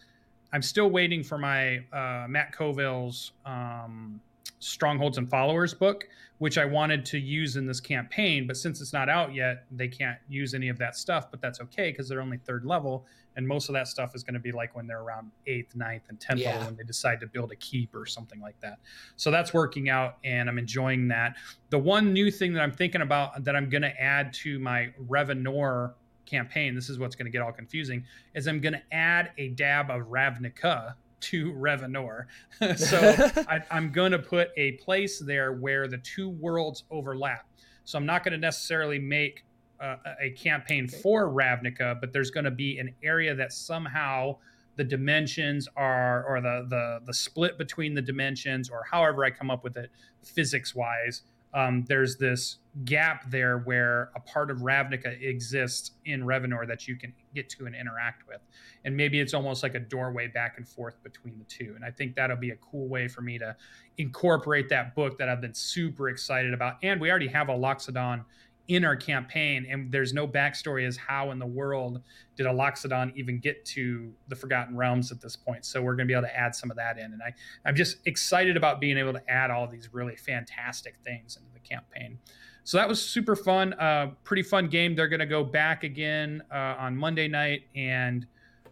[0.53, 3.33] I'm still waiting for my uh, Matt Colville's.
[3.44, 4.20] Um,
[4.64, 8.46] Strongholds and Followers book, which I wanted to use in this campaign.
[8.46, 11.31] But since it's not out yet, they can't use any of that stuff.
[11.31, 13.07] But that's okay because they're only third level.
[13.37, 16.05] And most of that stuff is going to be like when they're around eighth, ninth,
[16.09, 16.53] and 10th yeah.
[16.53, 18.79] level when they decide to build a keep or something like that.
[19.16, 21.37] So that's working out and I'm enjoying that.
[21.68, 24.92] The one new thing that I'm thinking about that I'm going to add to my
[25.09, 25.92] Revanor
[26.24, 29.48] campaign, this is what's going to get all confusing, is I'm going to add a
[29.50, 30.94] dab of Ravnica
[31.25, 32.27] to Revanor.
[32.77, 32.99] so
[33.49, 37.47] I, am going to put a place there where the two worlds overlap.
[37.85, 39.45] So I'm not going to necessarily make
[39.81, 40.97] uh, a campaign okay.
[41.03, 44.37] for Ravnica, but there's going to be an area that somehow
[44.77, 49.51] the dimensions are, or the the the split between the dimensions, or however I come
[49.51, 49.91] up with it,
[50.23, 51.23] physics wise,
[51.55, 56.97] um, there's this gap there where a part of Ravnica exists in Revanor that you
[56.97, 58.40] can get to and interact with.
[58.85, 61.75] And maybe it's almost like a doorway back and forth between the two.
[61.77, 63.55] And I think that'll be a cool way for me to
[63.99, 66.79] incorporate that book that I've been super excited about.
[66.83, 68.25] And we already have a Loxodon
[68.68, 72.00] in our campaign, and there's no backstory as how in the world
[72.37, 75.64] did a Loxodon even get to the Forgotten Realms at this point.
[75.64, 77.77] So we're going to be able to add some of that in, and I I'm
[77.77, 82.18] just excited about being able to add all these really fantastic things into the campaign.
[82.66, 84.96] So that was super fun, uh, pretty fun game.
[84.96, 88.27] They're going to go back again uh, on Monday night and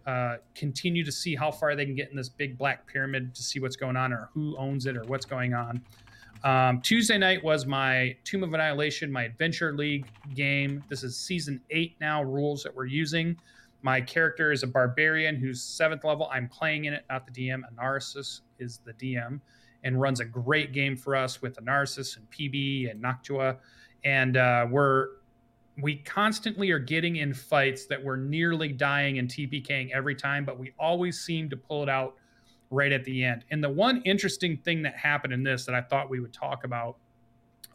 [0.06, 3.42] uh, continue to see how far they can get in this big black pyramid to
[3.42, 5.82] see what's going on or who owns it or what's going on.
[6.44, 10.82] Um, Tuesday night was my Tomb of Annihilation, my Adventure League game.
[10.88, 13.36] This is season eight now, rules that we're using.
[13.82, 16.28] My character is a barbarian who's seventh level.
[16.32, 17.62] I'm playing in it, not the DM.
[17.72, 19.40] Anarsis is the DM
[19.84, 23.58] and runs a great game for us with Anarsis and PB and Noctua.
[24.04, 25.08] And uh, we're
[25.80, 30.58] we constantly are getting in fights that we're nearly dying and TPKing every time, but
[30.58, 32.16] we always seem to pull it out
[32.72, 33.44] right at the end.
[33.50, 36.64] And the one interesting thing that happened in this that I thought we would talk
[36.64, 36.96] about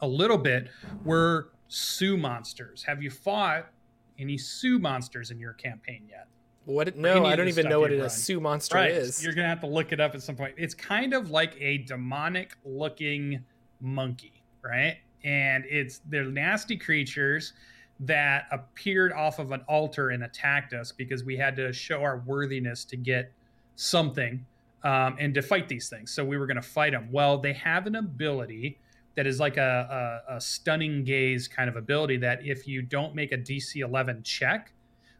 [0.02, 0.68] a little bit
[1.04, 2.82] were Su-monsters.
[2.82, 3.70] Have you fought
[4.18, 6.26] any Su-monsters in your campaign yet?
[6.64, 6.96] What?
[6.96, 8.90] No, I don't even know what a Su-monster right.
[8.90, 9.22] is.
[9.24, 10.54] You're gonna have to look it up at some point.
[10.58, 13.42] It's kind of like a demonic-looking
[13.80, 14.98] monkey, right?
[15.24, 17.54] And it's they're nasty creatures
[18.00, 22.18] that appeared off of an altar and attacked us because we had to show our
[22.18, 23.32] worthiness to get
[23.76, 24.44] something
[24.84, 26.12] um, and to fight these things.
[26.12, 27.08] So we were going to fight them.
[27.10, 28.78] Well, they have an ability
[29.16, 33.16] that is like a, a, a, stunning gaze kind of ability that if you don't
[33.16, 34.72] make a DC 11 check,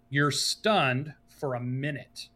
[0.09, 2.29] you're stunned for a minute.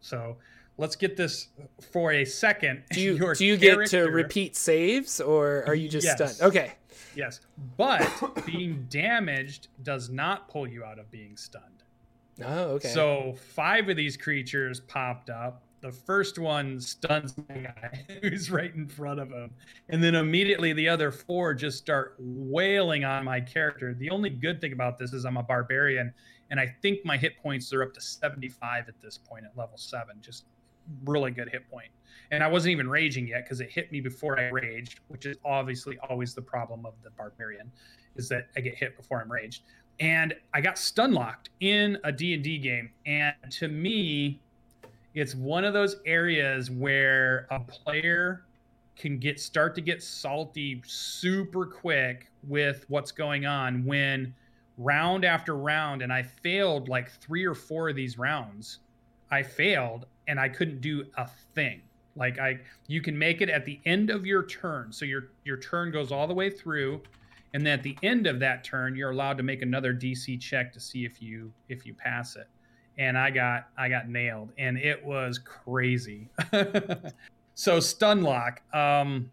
[0.00, 0.36] So
[0.76, 1.48] let's get this
[1.90, 2.82] for a second.
[2.92, 6.36] Do you, do you get to repeat saves or are you just yes.
[6.36, 6.50] stunned?
[6.50, 6.72] Okay.
[7.16, 7.40] Yes.
[7.78, 11.82] But being damaged does not pull you out of being stunned.
[12.44, 12.88] Oh, okay.
[12.88, 18.74] So five of these creatures popped up the first one stuns the guy who's right
[18.74, 19.50] in front of him.
[19.90, 23.92] And then immediately the other four just start wailing on my character.
[23.92, 26.10] The only good thing about this is I'm a barbarian,
[26.50, 29.76] and I think my hit points are up to 75 at this point at level
[29.76, 30.16] seven.
[30.22, 30.46] Just
[31.04, 31.90] really good hit point.
[32.30, 35.36] And I wasn't even raging yet because it hit me before I raged, which is
[35.44, 37.70] obviously always the problem of the barbarian,
[38.16, 39.64] is that I get hit before I'm raged.
[40.00, 42.90] And I got stun locked in a D&D game.
[43.04, 44.40] And to me,
[45.14, 48.44] it's one of those areas where a player
[48.96, 54.34] can get start to get salty super quick with what's going on when
[54.76, 58.80] round after round and I failed like 3 or 4 of these rounds.
[59.30, 61.80] I failed and I couldn't do a thing.
[62.16, 64.92] Like I you can make it at the end of your turn.
[64.92, 67.02] So your your turn goes all the way through
[67.52, 70.72] and then at the end of that turn you're allowed to make another DC check
[70.72, 72.48] to see if you if you pass it
[72.98, 76.28] and I got I got nailed, and it was crazy.
[77.54, 79.30] so stun lock, um,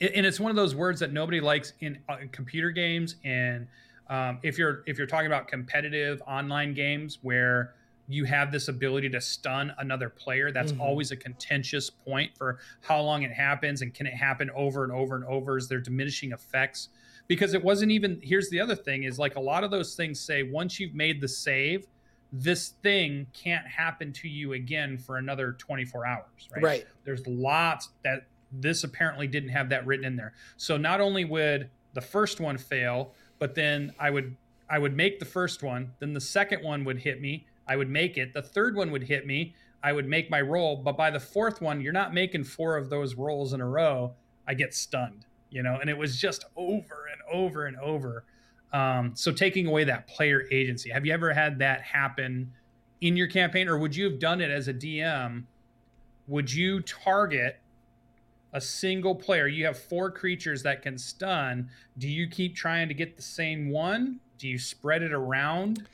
[0.00, 3.16] and it's one of those words that nobody likes in, uh, computer games.
[3.24, 3.66] And
[4.08, 7.74] um, if you're if you're talking about competitive online games where
[8.08, 10.80] you have this ability to stun another player, that's mm-hmm.
[10.80, 14.92] always a contentious point for how long it happens and can it happen over and
[14.92, 15.56] over and over?
[15.56, 16.88] Is there diminishing effects?
[17.28, 18.20] Because it wasn't even.
[18.22, 21.20] Here's the other thing: is like a lot of those things say once you've made
[21.20, 21.86] the save
[22.32, 26.62] this thing can't happen to you again for another 24 hours, right?
[26.62, 26.86] Right.
[27.04, 30.32] There's lots that this apparently didn't have that written in there.
[30.56, 34.36] So not only would the first one fail, but then I would
[34.68, 37.90] I would make the first one, then the second one would hit me, I would
[37.90, 41.10] make it, the third one would hit me, I would make my roll, but by
[41.10, 44.14] the fourth one, you're not making four of those rolls in a row,
[44.46, 48.24] I get stunned, you know, and it was just over and over and over.
[48.72, 52.52] Um, so taking away that player agency, have you ever had that happen
[53.00, 55.44] in your campaign, or would you have done it as a DM?
[56.28, 57.60] Would you target
[58.52, 61.70] a single player, you have four creatures that can stun.
[61.98, 64.20] Do you keep trying to get the same one?
[64.38, 65.86] Do you spread it around?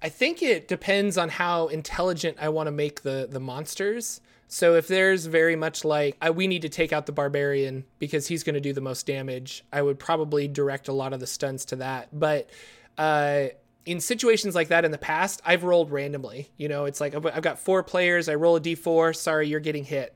[0.00, 4.20] I think it depends on how intelligent I want to make the the monsters.
[4.48, 8.26] So if there's very much like I, we need to take out the barbarian because
[8.26, 11.26] he's going to do the most damage, I would probably direct a lot of the
[11.26, 12.08] stunts to that.
[12.18, 12.48] But
[12.96, 13.48] uh,
[13.84, 16.50] in situations like that in the past, I've rolled randomly.
[16.56, 18.28] You know, it's like I've got four players.
[18.28, 19.14] I roll a d4.
[19.14, 20.14] Sorry, you're getting hit.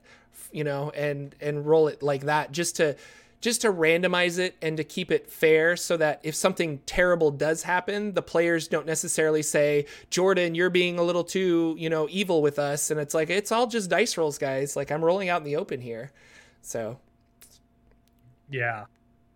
[0.50, 2.96] You know, and and roll it like that just to
[3.42, 7.64] just to randomize it and to keep it fair so that if something terrible does
[7.64, 12.40] happen, the players don't necessarily say, Jordan, you're being a little too, you know, evil
[12.40, 12.92] with us.
[12.92, 14.76] And it's like, it's all just dice rolls, guys.
[14.76, 16.12] Like I'm rolling out in the open here.
[16.62, 17.00] So.
[18.48, 18.84] Yeah.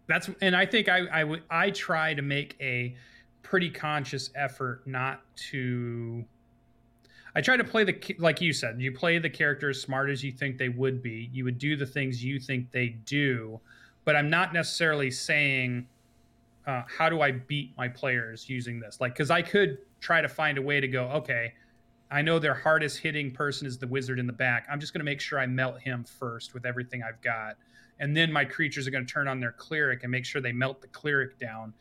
[0.06, 2.94] That's, and I think I, I would, I try to make a
[3.42, 6.24] pretty conscious effort not to,
[7.34, 10.22] I try to play the, like you said, you play the character as smart as
[10.22, 11.28] you think they would be.
[11.32, 13.60] You would do the things you think they do
[14.06, 15.86] but I'm not necessarily saying
[16.66, 19.00] uh, how do I beat my players using this.
[19.00, 21.52] Like, because I could try to find a way to go, okay,
[22.10, 24.66] I know their hardest hitting person is the wizard in the back.
[24.70, 27.56] I'm just going to make sure I melt him first with everything I've got.
[27.98, 30.52] And then my creatures are going to turn on their cleric and make sure they
[30.52, 31.74] melt the cleric down.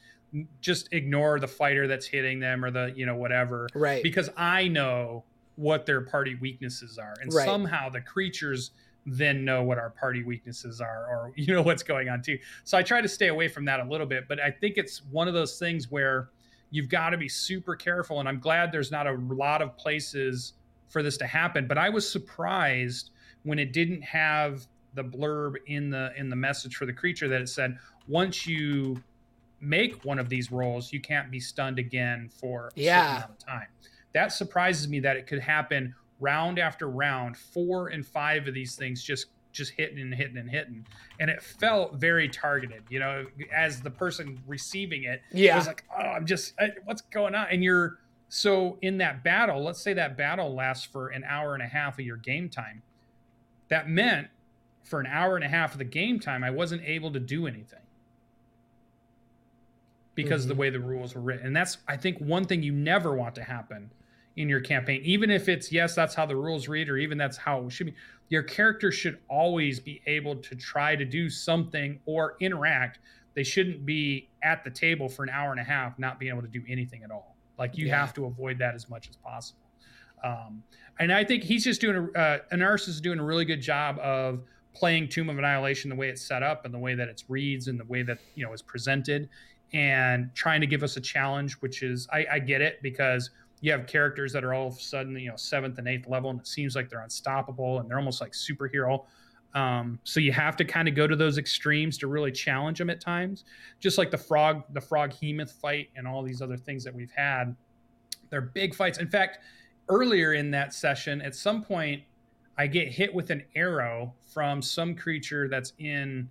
[0.62, 3.68] Just ignore the fighter that's hitting them or the, you know, whatever.
[3.76, 4.02] Right.
[4.02, 5.24] Because I know
[5.58, 7.14] what their party weaknesses are.
[7.22, 7.46] And right.
[7.46, 8.72] somehow the creatures
[9.06, 12.38] then know what our party weaknesses are or you know what's going on too.
[12.64, 15.04] So I try to stay away from that a little bit, but I think it's
[15.12, 16.30] one of those things where
[16.72, 20.54] you've got to be super careful and I'm glad there's not a lot of places
[20.90, 23.12] for this to happen, but I was surprised
[23.44, 27.42] when it didn't have the blurb in the in the message for the creature that
[27.42, 29.02] it said once you
[29.60, 33.00] make one of these rolls, you can't be stunned again for a yeah.
[33.00, 33.68] certain amount of time.
[34.14, 38.76] That surprises me that it could happen round after round, four and five of these
[38.76, 40.86] things just just hitting and hitting and hitting,
[41.20, 42.84] and it felt very targeted.
[42.90, 43.26] You know,
[43.56, 47.48] as the person receiving it, yeah, it was like, oh, I'm just what's going on,
[47.50, 48.00] and you're
[48.30, 49.64] so in that battle.
[49.64, 52.84] Let's say that battle lasts for an hour and a half of your game time.
[53.70, 54.28] That meant
[54.84, 57.48] for an hour and a half of the game time, I wasn't able to do
[57.48, 57.80] anything
[60.14, 60.44] because mm-hmm.
[60.44, 60.62] of the mm-hmm.
[60.62, 61.48] way the rules were written.
[61.48, 63.92] And that's, I think, one thing you never want to happen
[64.38, 67.38] in your campaign, even if it's yes, that's how the rules read, or even that's
[67.38, 67.96] how it should be.
[68.30, 73.00] Your character should always be able to try to do something or interact.
[73.34, 76.42] They shouldn't be at the table for an hour and a half, not being able
[76.42, 77.36] to do anything at all.
[77.58, 78.00] Like you yeah.
[78.00, 79.60] have to avoid that as much as possible.
[80.24, 80.64] Um,
[81.00, 84.00] and I think he's just doing a uh, Anarsis is doing a really good job
[84.00, 84.42] of
[84.74, 87.68] playing Tomb of Annihilation the way it's set up and the way that it reads
[87.68, 89.30] and the way that you know is presented,
[89.74, 93.30] and trying to give us a challenge, which is I, I get it because
[93.62, 96.30] you have characters that are all of a sudden you know seventh and eighth level
[96.30, 99.06] and it seems like they're unstoppable and they're almost like superhero.
[99.54, 102.90] Um, so you have to kind of go to those extremes to really challenge them
[102.90, 103.46] at times.
[103.80, 107.56] Just like the frog the Froghemoth fight and all these other things that we've had
[108.30, 108.98] they're big fights.
[108.98, 109.40] In fact
[109.90, 112.02] earlier in that session at some point
[112.58, 116.30] i get hit with an arrow from some creature that's in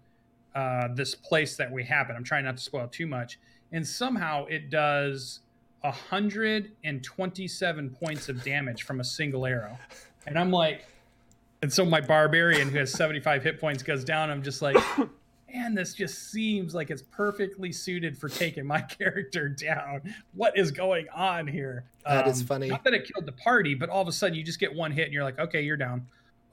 [0.55, 3.39] uh, this place that we happen i'm trying not to spoil too much
[3.73, 5.41] and somehow it does
[5.85, 9.79] 127 points of damage from a single arrow.
[10.27, 10.87] And I'm like,
[11.63, 14.31] and so my barbarian who has 75 hit points goes down.
[14.31, 14.77] I'm just like,
[15.53, 20.15] man, this just seems like it's perfectly suited for taking my character down.
[20.35, 21.85] What is going on here?
[22.07, 22.69] That um, is funny.
[22.69, 24.91] Not that it killed the party, but all of a sudden you just get one
[24.91, 26.07] hit and you're like, okay, you're down.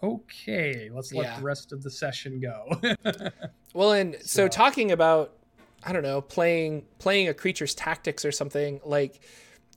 [0.04, 1.38] Okay, let's let yeah.
[1.38, 2.82] the rest of the session go.
[3.74, 4.22] well, and so.
[4.24, 5.38] so talking about
[5.84, 9.20] I don't know, playing playing a creature's tactics or something like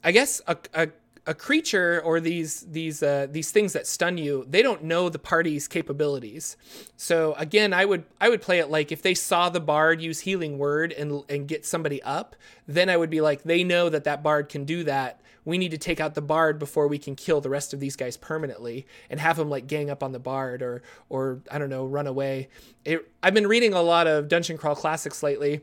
[0.03, 0.89] I guess a, a,
[1.27, 5.19] a creature or these these uh, these things that stun you, they don't know the
[5.19, 6.57] party's capabilities.
[6.97, 10.21] So again, I would I would play it like if they saw the bard use
[10.21, 12.37] healing word and and get somebody up,
[12.67, 15.21] then I would be like they know that that bard can do that.
[15.47, 17.97] We need to take out the bard before we can kill the rest of these
[17.97, 21.71] guys permanently and have them like gang up on the bard or or I don't
[21.71, 22.49] know run away.
[22.85, 25.63] It, I've been reading a lot of Dungeon Crawl classics lately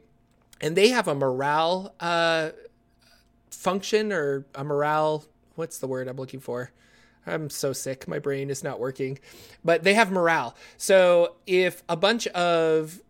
[0.61, 2.51] and they have a morale uh,
[3.49, 5.25] function or a morale.
[5.55, 6.71] What's the word I'm looking for?
[7.25, 8.07] I'm so sick.
[8.07, 9.19] My brain is not working.
[9.63, 10.55] But they have morale.
[10.77, 13.01] So if a bunch of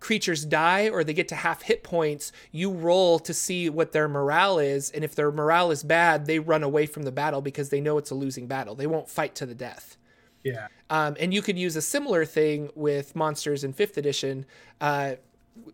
[0.00, 4.08] creatures die or they get to half hit points, you roll to see what their
[4.08, 4.90] morale is.
[4.90, 7.98] And if their morale is bad, they run away from the battle because they know
[7.98, 8.74] it's a losing battle.
[8.74, 9.96] They won't fight to the death.
[10.44, 10.68] Yeah.
[10.88, 14.46] Um, and you could use a similar thing with monsters in fifth edition.
[14.80, 15.16] Uh,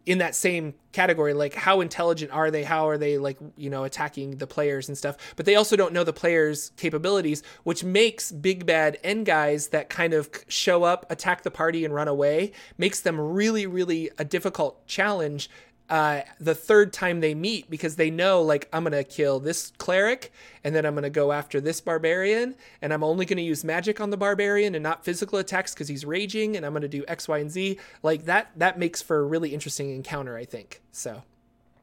[0.07, 2.63] in that same category like how intelligent are they?
[2.63, 5.17] How are they like you know attacking the players and stuff?
[5.37, 9.89] But they also don't know the players capabilities which makes big bad end guys that
[9.89, 14.25] kind of show up attack the party and run away makes them really really a
[14.25, 15.49] difficult challenge
[15.91, 20.33] uh, the third time they meet because they know like I'm gonna kill this cleric
[20.63, 24.11] and then I'm gonna go after this barbarian and I'm only gonna use magic on
[24.11, 27.39] the barbarian and not physical attacks because he's raging and I'm gonna do X, Y,
[27.39, 27.79] and Z.
[28.03, 30.81] Like that that makes for a really interesting encounter, I think.
[30.91, 31.23] So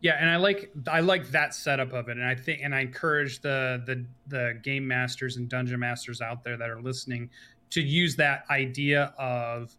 [0.02, 2.80] yeah, and I like I like that setup of it, and I think and I
[2.80, 7.30] encourage the the the game masters and dungeon masters out there that are listening
[7.70, 9.76] to use that idea of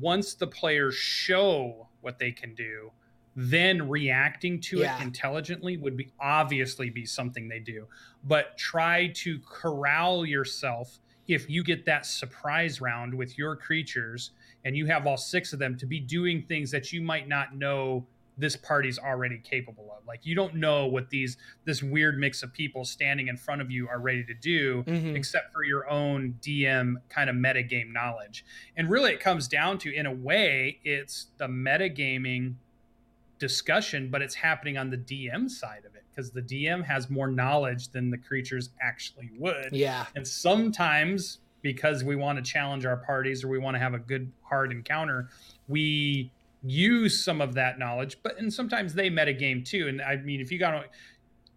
[0.00, 2.90] once the players show what they can do
[3.36, 4.98] then reacting to yeah.
[4.98, 7.86] it intelligently would be obviously be something they do
[8.24, 14.30] but try to corral yourself if you get that surprise round with your creatures
[14.64, 17.56] and you have all six of them to be doing things that you might not
[17.56, 18.06] know
[18.36, 22.52] this party's already capable of like you don't know what these this weird mix of
[22.52, 25.14] people standing in front of you are ready to do mm-hmm.
[25.14, 28.44] except for your own dm kind of metagame knowledge
[28.76, 32.54] and really it comes down to in a way it's the metagaming
[33.38, 37.28] discussion, but it's happening on the DM side of it because the DM has more
[37.28, 39.70] knowledge than the creatures actually would.
[39.72, 40.06] Yeah.
[40.14, 43.98] And sometimes because we want to challenge our parties or we want to have a
[43.98, 45.28] good hard encounter,
[45.66, 46.30] we
[46.62, 49.88] use some of that knowledge, but and sometimes they metagame too.
[49.88, 50.86] And I mean, if you got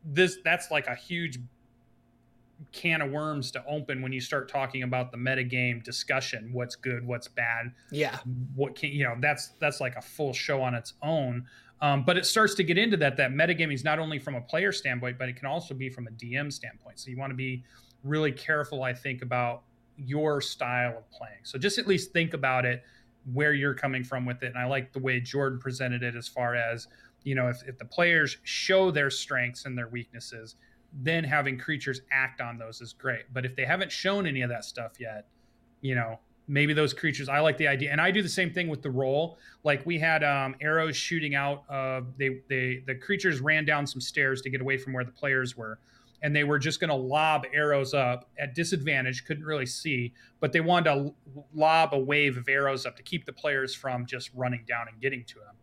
[0.03, 1.39] this, that's like a huge
[2.71, 7.05] can of worms to open when you start talking about the metagame discussion what's good
[7.05, 8.17] what's bad yeah
[8.55, 11.45] what can you know that's that's like a full show on its own
[11.81, 14.41] um, but it starts to get into that that metagaming is not only from a
[14.41, 16.99] player standpoint, but it can also be from a DM standpoint.
[16.99, 17.63] So you want to be
[18.03, 19.63] really careful, I think, about
[19.95, 21.39] your style of playing.
[21.43, 22.83] So just at least think about it,
[23.33, 24.47] where you're coming from with it.
[24.47, 26.87] And I like the way Jordan presented it as far as,
[27.23, 30.55] you know, if, if the players show their strengths and their weaknesses,
[30.93, 33.25] then having creatures act on those is great.
[33.33, 35.27] But if they haven't shown any of that stuff yet,
[35.81, 38.67] you know, maybe those creatures i like the idea and i do the same thing
[38.67, 39.37] with the roll.
[39.63, 44.01] Like we had um, arrows shooting out uh, they they the creatures ran down some
[44.01, 45.79] stairs to get away from where the players were
[46.23, 50.51] and they were just going to lob arrows up at disadvantage couldn't really see but
[50.51, 51.13] they wanted to
[51.53, 54.99] lob a wave of arrows up to keep the players from just running down and
[54.99, 55.55] getting to them.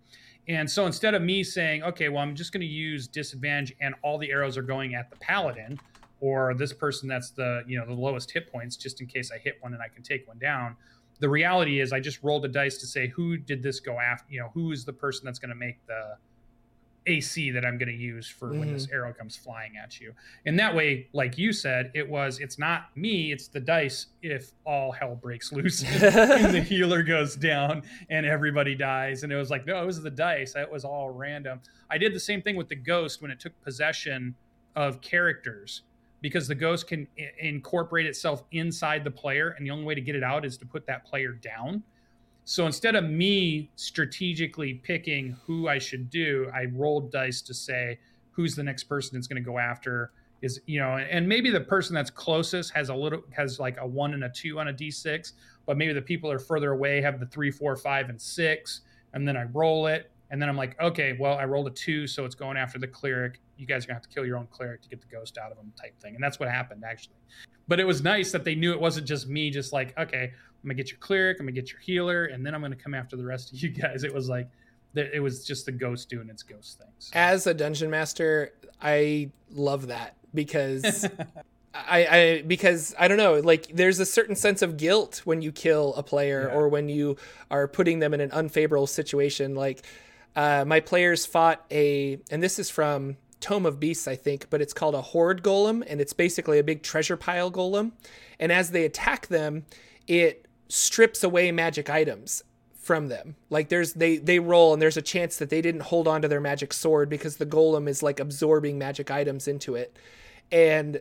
[0.46, 3.94] And so instead of me saying okay well i'm just going to use disadvantage and
[4.02, 5.78] all the arrows are going at the paladin
[6.24, 9.36] or this person that's the you know the lowest hit points just in case i
[9.36, 10.74] hit one and i can take one down
[11.20, 14.32] the reality is i just rolled a dice to say who did this go after
[14.32, 16.16] you know who is the person that's going to make the
[17.06, 18.60] ac that i'm going to use for mm-hmm.
[18.60, 18.94] when this mm-hmm.
[18.94, 20.14] arrow comes flying at you
[20.46, 24.52] and that way like you said it was it's not me it's the dice if
[24.64, 29.50] all hell breaks loose and the healer goes down and everybody dies and it was
[29.50, 31.60] like no it was the dice That was all random
[31.90, 34.34] i did the same thing with the ghost when it took possession
[34.74, 35.82] of characters
[36.24, 40.00] because the ghost can I- incorporate itself inside the player and the only way to
[40.00, 41.82] get it out is to put that player down.
[42.46, 47.98] So instead of me strategically picking who i should do i rolled dice to say
[48.30, 51.60] who's the next person that's going to go after is you know and maybe the
[51.60, 54.72] person that's closest has a little has like a one and a two on a
[54.72, 55.32] d6
[55.66, 58.80] but maybe the people are further away have the three four five and six
[59.12, 62.08] and then i roll it and then I'm like, okay, well, I rolled a two,
[62.08, 63.38] so it's going after the cleric.
[63.56, 65.52] You guys are gonna have to kill your own cleric to get the ghost out
[65.52, 66.16] of him, type thing.
[66.16, 67.14] And that's what happened actually.
[67.68, 70.68] But it was nice that they knew it wasn't just me, just like, okay, I'm
[70.68, 73.16] gonna get your cleric, I'm gonna get your healer, and then I'm gonna come after
[73.16, 74.02] the rest of you guys.
[74.02, 74.48] It was like
[74.96, 77.12] it was just the ghost doing its ghost things.
[77.12, 81.08] As a dungeon master, I love that because
[81.74, 85.52] I, I because I don't know, like there's a certain sense of guilt when you
[85.52, 86.56] kill a player yeah.
[86.56, 87.18] or when you
[87.52, 89.54] are putting them in an unfavorable situation.
[89.54, 89.86] Like
[90.36, 94.60] uh, my players fought a, and this is from Tome of Beasts, I think, but
[94.60, 97.92] it's called a Hoard Golem, and it's basically a big treasure pile golem.
[98.40, 99.66] And as they attack them,
[100.06, 102.42] it strips away magic items
[102.74, 103.36] from them.
[103.50, 106.28] Like there's they they roll and there's a chance that they didn't hold on to
[106.28, 109.96] their magic sword because the golem is like absorbing magic items into it.
[110.52, 111.00] And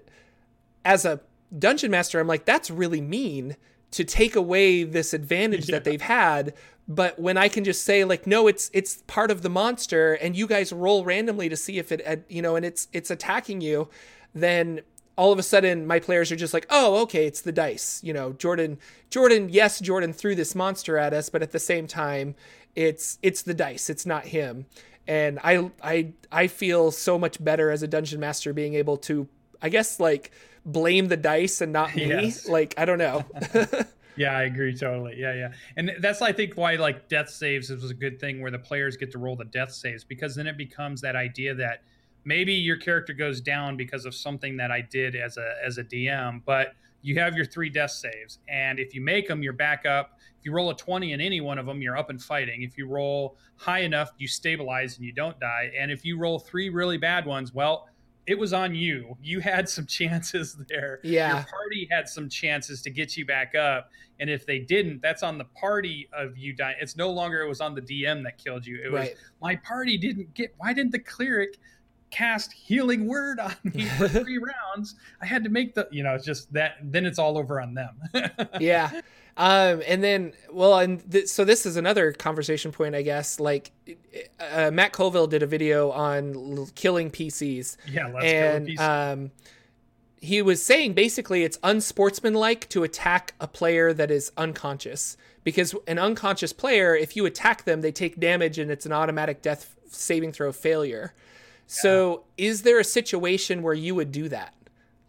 [0.86, 1.20] as a
[1.58, 3.58] dungeon master, I'm like that's really mean
[3.94, 5.76] to take away this advantage yeah.
[5.76, 6.54] that they've had
[6.88, 10.36] but when i can just say like no it's it's part of the monster and
[10.36, 13.62] you guys roll randomly to see if it uh, you know and it's it's attacking
[13.62, 13.88] you
[14.34, 14.82] then
[15.16, 18.12] all of a sudden my players are just like oh okay it's the dice you
[18.12, 18.78] know jordan
[19.10, 22.36] jordan yes jordan threw this monster at us but at the same time
[22.76, 24.66] it's it's the dice it's not him
[25.08, 29.28] and i i i feel so much better as a dungeon master being able to
[29.62, 30.32] i guess like
[30.66, 32.48] blame the dice and not me yes.
[32.48, 33.26] like i don't know
[34.16, 35.16] Yeah, I agree totally.
[35.18, 35.52] Yeah, yeah.
[35.76, 38.98] And that's I think why like death saves was a good thing where the players
[38.98, 41.84] get to roll the death saves because then it becomes that idea that
[42.26, 45.84] maybe your character goes down because of something that I did as a as a
[45.84, 49.86] DM, but you have your three death saves and if you make them you're back
[49.86, 50.20] up.
[50.40, 52.64] If you roll a 20 in any one of them, you're up and fighting.
[52.64, 55.72] If you roll high enough, you stabilize and you don't die.
[55.80, 57.88] And if you roll three really bad ones, well,
[58.26, 59.18] it was on you.
[59.22, 61.00] You had some chances there.
[61.04, 61.36] Yeah.
[61.36, 63.90] Your party had some chances to get you back up.
[64.20, 66.78] And if they didn't, that's on the party of you dying.
[66.80, 68.80] It's no longer it was on the DM that killed you.
[68.84, 69.16] It was Right.
[69.42, 71.58] my party didn't get why didn't the cleric
[72.12, 74.96] cast healing word on me for three rounds?
[75.22, 77.74] I had to make the you know, it's just that then it's all over on
[77.74, 78.00] them.
[78.60, 79.02] yeah.
[79.36, 83.40] Um, and then, well, and th- so this is another conversation point, I guess.
[83.40, 83.72] Like,
[84.40, 88.60] uh, Matt Colville did a video on l- killing PCs, yeah, let's and go.
[88.60, 88.80] with these.
[88.80, 89.32] um,
[90.22, 96.00] he was saying basically it's unsportsmanlike to attack a player that is unconscious because an
[96.00, 100.32] unconscious player, if you attack them, they take damage and it's an automatic death saving
[100.32, 101.14] throw failure.
[101.66, 104.54] So, is there a situation where you would do that?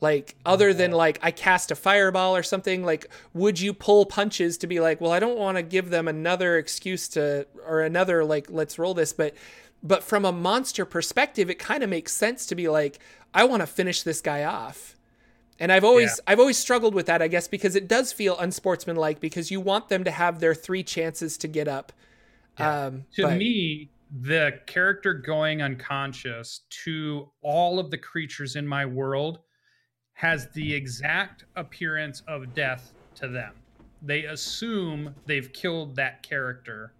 [0.05, 4.59] Like, other than like I cast a fireball or something, like, would you pull punches
[4.59, 8.23] to be like, well, I don't want to give them another excuse to, or another,
[8.23, 9.15] like, let's roll this.
[9.15, 9.35] But,
[9.83, 12.99] but from a monster perspective, it kind of makes sense to be like,
[13.33, 14.95] I want to finish this guy off.
[15.59, 19.21] And I've always I've always struggled with that, I guess, because it does feel unsportsmanlike
[19.21, 21.93] because you want them to have their three chances to get up.
[22.59, 23.89] Um, to but- me,
[24.21, 29.39] the character going unconscious to all of the creatures in my world
[30.15, 33.53] has the exact appearance of death to them.
[34.03, 36.93] They assume they've killed that character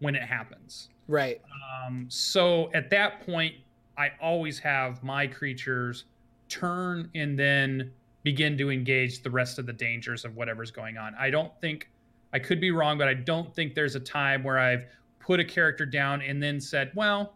[0.00, 0.90] when it happens.
[1.08, 1.40] right,
[1.86, 3.54] Um, so at that point,
[3.96, 6.04] I always have my creatures
[6.48, 7.92] turn and then
[8.24, 11.14] begin to engage the rest of the dangers of whatever's going on.
[11.18, 11.88] I don't think
[12.32, 14.84] I could be wrong, but I don't think there's a time where I've
[15.20, 17.35] put a character down and then said, well,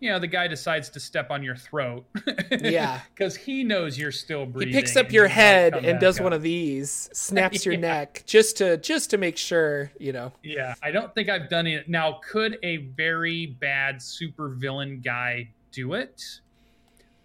[0.00, 2.04] you know, the guy decides to step on your throat.
[2.50, 3.00] Yeah.
[3.14, 4.72] Because he knows you're still breathing.
[4.72, 6.24] he picks up your head and does up.
[6.24, 7.80] one of these, snaps your Yeah.
[7.80, 10.32] neck just to just to make sure, you know.
[10.44, 11.88] Yeah, I don't think I've done it.
[11.88, 16.22] Now, could a very bad super villain guy do it?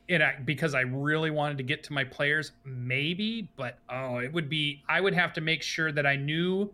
[0.09, 4.33] And I, because I really wanted to get to my players, maybe, but oh, it
[4.33, 4.81] would be.
[4.89, 6.71] I would have to make sure that I knew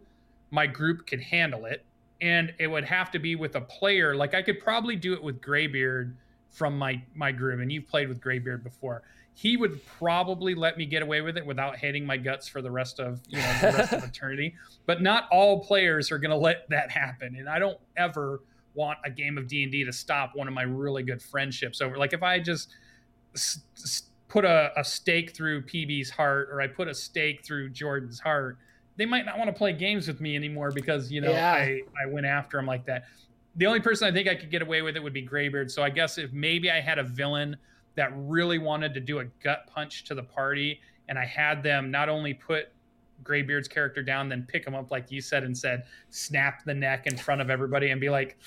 [0.49, 1.83] my group could handle it,
[2.21, 4.15] and it would have to be with a player.
[4.15, 6.15] Like I could probably do it with Graybeard
[6.49, 9.03] from my my group, and you've played with Graybeard before.
[9.33, 12.71] He would probably let me get away with it without hating my guts for the
[12.71, 14.53] rest of you know the rest of eternity
[14.85, 18.41] but not all players are going to let that happen and i don't ever
[18.73, 22.11] want a game of d&d to stop one of my really good friendships over like
[22.11, 22.75] if i just
[23.33, 27.69] s- s- put a, a stake through pb's heart or i put a stake through
[27.69, 28.57] jordan's heart
[28.99, 31.53] they might not want to play games with me anymore because you know Yeah.
[31.53, 33.05] i i went after them like that
[33.55, 35.81] the only person i think i could get away with it would be graybeard so
[35.81, 37.55] i guess if maybe i had a villain
[37.95, 41.89] that really wanted to do a gut punch to the party and i had them
[41.89, 42.67] not only put
[43.21, 47.05] Graybeard's character down, then pick him up like you said and said, snap the neck
[47.05, 48.37] in front of everybody and be like,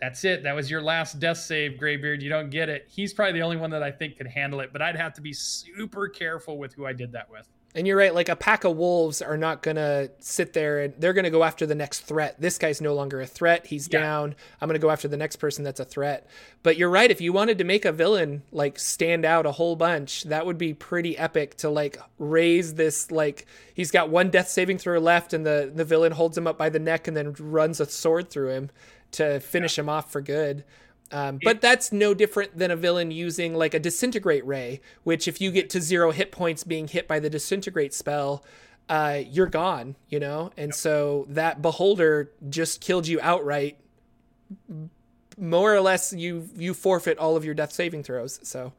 [0.00, 0.44] "That's it.
[0.44, 2.22] That was your last death save, Graybeard.
[2.22, 4.72] You don't get it." He's probably the only one that I think could handle it,
[4.72, 7.48] but I'd have to be super careful with who I did that with.
[7.72, 11.12] And you're right, like a pack of wolves are not gonna sit there and they're
[11.12, 12.34] gonna go after the next threat.
[12.40, 13.66] This guy's no longer a threat.
[13.66, 14.00] He's Yeah.
[14.00, 14.34] down.
[14.60, 16.26] I'm gonna go after the next person that's a threat.
[16.64, 19.76] But you're right, if you wanted to make a villain like stand out a whole
[19.76, 24.48] bunch, that would be pretty epic to like raise this like he's got one death
[24.48, 27.36] saving throw left and the, the villain holds him up by the neck and then
[27.38, 28.70] runs a sword through him
[29.12, 30.64] to finish him off for good.
[31.12, 35.40] Um, but that's no different than a villain using like a disintegrate ray, which if
[35.40, 38.44] you get to zero hit points being hit by the disintegrate spell,
[38.88, 40.50] uh, you're gone, you know?
[40.56, 43.78] And so that beholder just killed you outright.
[45.36, 48.38] More or less, you you forfeit all of your death saving throws.
[48.42, 48.72] So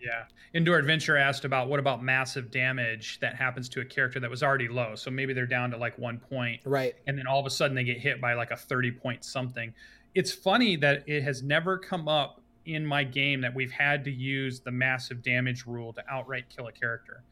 [0.00, 0.24] Yeah.
[0.54, 4.42] Indoor Adventure asked about what about massive damage that happens to a character that was
[4.42, 4.94] already low.
[4.94, 6.60] So maybe they're down to like one point.
[6.64, 9.24] right, and then all of a sudden they get hit by like a 30 point
[9.24, 9.74] something.
[10.14, 14.10] It's funny that it has never come up in my game that we've had to
[14.10, 17.22] use the massive damage rule to outright kill a character.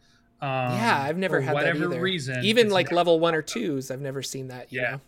[0.41, 2.01] Um, yeah, I've never had whatever that either.
[2.01, 2.45] reason.
[2.45, 4.73] Even like level one or twos, I've never seen that.
[4.73, 4.93] Yeah.
[4.93, 5.01] know?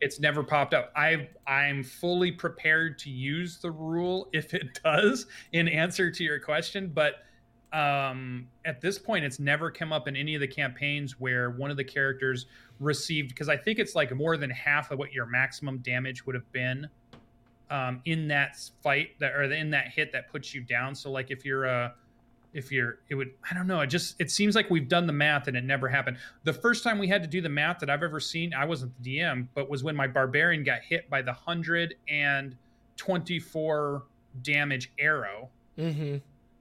[0.00, 0.92] It's never popped up.
[0.94, 6.38] I I'm fully prepared to use the rule if it does in answer to your
[6.38, 7.24] question, but
[7.70, 11.70] um at this point it's never come up in any of the campaigns where one
[11.70, 12.46] of the characters
[12.80, 16.34] received because i think it's like more than half of what your maximum damage would
[16.34, 16.88] have been
[17.70, 20.94] um in that fight that or in that hit that puts you down.
[20.94, 21.92] So like if you're a
[22.54, 25.12] if you're it would i don't know it just it seems like we've done the
[25.12, 26.16] math and it never happened.
[26.44, 28.94] The first time we had to do the math that i've ever seen i wasn't
[29.02, 34.02] the dm but was when my barbarian got hit by the 124
[34.42, 35.50] damage arrow.
[35.78, 36.16] Mm-hmm.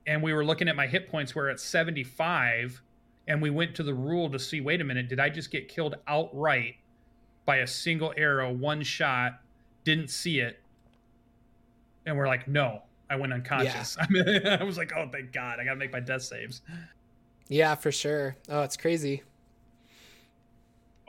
[0.05, 2.83] and we were looking at my hit points were at 75
[3.27, 5.67] and we went to the rule to see wait a minute did i just get
[5.67, 6.75] killed outright
[7.45, 9.41] by a single arrow one shot
[9.83, 10.59] didn't see it?
[12.05, 13.97] And we're like no i went unconscious.
[13.99, 16.61] I, mean, I was like oh thank god i gotta make my death saves.
[17.49, 18.35] Yeah, for sure.
[18.49, 19.23] Oh, it's crazy.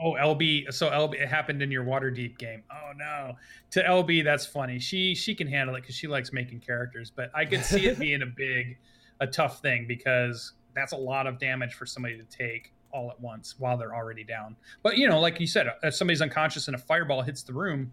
[0.01, 2.63] oh lb so lb it happened in your Waterdeep game.
[2.71, 3.35] Oh no.
[3.73, 4.79] To lb that's funny.
[4.79, 7.99] She she can handle it because she likes making characters but i could see it
[8.07, 8.79] being a big
[9.21, 13.21] a tough thing because that's a lot of damage for somebody to take all at
[13.21, 14.57] once while they're already down.
[14.83, 17.93] But you know like you said if somebody's unconscious and a fireball hits the room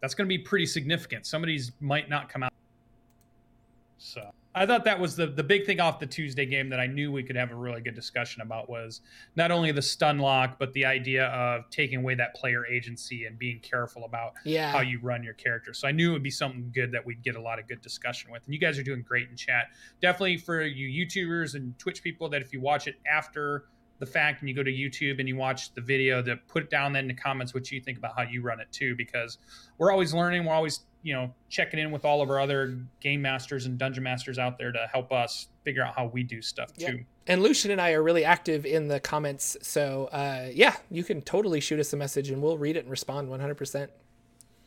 [0.00, 1.26] that's going to be pretty significant.
[1.26, 2.52] Somebody's might not come out.
[3.98, 6.86] So I thought that was the the big thing off the Tuesday game that I
[6.86, 9.02] knew we could have a really good discussion about was
[9.36, 13.38] not only the stun lock, but the idea of taking away that player agency and
[13.38, 14.72] being careful about Yeah.
[14.72, 15.74] how you run your character.
[15.74, 17.82] So I knew it would be something good that we'd get a lot of good
[17.82, 18.44] discussion with.
[18.46, 19.66] And you guys are doing great in chat.
[20.00, 23.66] Definitely for you YouTubers and Twitch people that if you watch it after
[23.98, 26.70] the fact and you go to YouTube and you watch the video, to put it
[26.70, 29.38] down then in the comments what you think about how you run it too, because
[29.78, 30.44] we're always learning.
[30.44, 34.02] We're always, you know, checking in with all of our other game masters and dungeon
[34.04, 36.90] masters out there to help us figure out how we do stuff Yep.
[36.90, 37.04] too.
[37.26, 39.56] and Lucian and I are really active in the comments.
[39.62, 42.90] So, uh, yeah, you can totally shoot us a message and we'll read it and
[42.90, 43.88] respond 100%.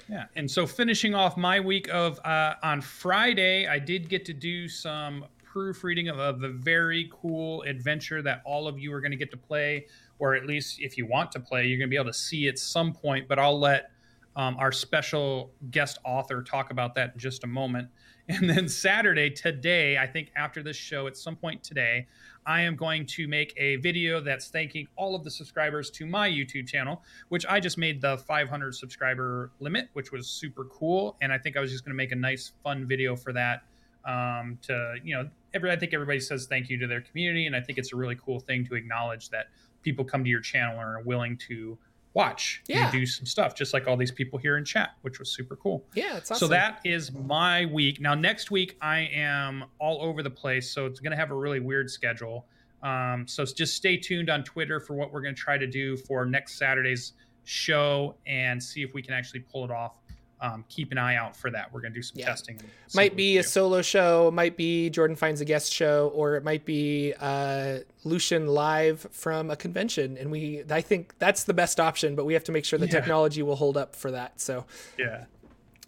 [0.10, 4.34] Yeah, and so finishing off my week of uh, on Friday, I did get to
[4.34, 9.12] do some proofreading of, of a very cool adventure that all of you are going
[9.12, 9.88] to get to play,
[10.20, 12.48] or at least if you want to play, you're going to be able to see
[12.48, 13.28] at some point.
[13.28, 13.92] But I'll let
[14.36, 17.90] um, our special guest author talk about that in just a moment.
[18.32, 22.06] And then Saturday, today, I think after this show, at some point today,
[22.46, 26.30] I am going to make a video that's thanking all of the subscribers to my
[26.30, 31.18] YouTube channel, which I just made the 500 subscriber limit, which was super cool.
[31.24, 33.64] And I think I was just going to make a nice, fun video for that.
[34.06, 37.56] Um, to you know, every I think everybody says thank you to their community, and
[37.56, 39.48] I think it's a really cool thing to acknowledge that
[39.82, 41.78] people come to your channel and are willing to
[42.14, 42.88] watch Yeah.
[42.92, 45.56] you do some stuff, just like all these people here in chat, which was super
[45.56, 45.86] cool.
[45.94, 48.02] Yeah, it's So that is my week.
[48.02, 51.36] Now next week I am all over the place, so it's going to have a
[51.36, 52.48] really weird schedule.
[52.82, 55.98] Um, so just stay tuned on Twitter for what we're going to try to do
[55.98, 59.94] for next Saturday's show and see if we can actually pull it off.
[60.42, 61.74] Um, keep an eye out for that.
[61.74, 62.28] We're going to do some Yeah.
[62.28, 62.62] testing.
[62.96, 63.48] might be a do.
[63.48, 68.48] solo show, might be Jordan finds a guest show, or it might be uh, Lucian
[68.48, 70.18] live from a convention.
[70.18, 72.86] And we, I think that's the best option, but we have to make sure the
[72.86, 72.92] Yeah.
[72.94, 74.40] technology will hold up for that.
[74.40, 74.66] So,
[74.98, 75.26] yeah.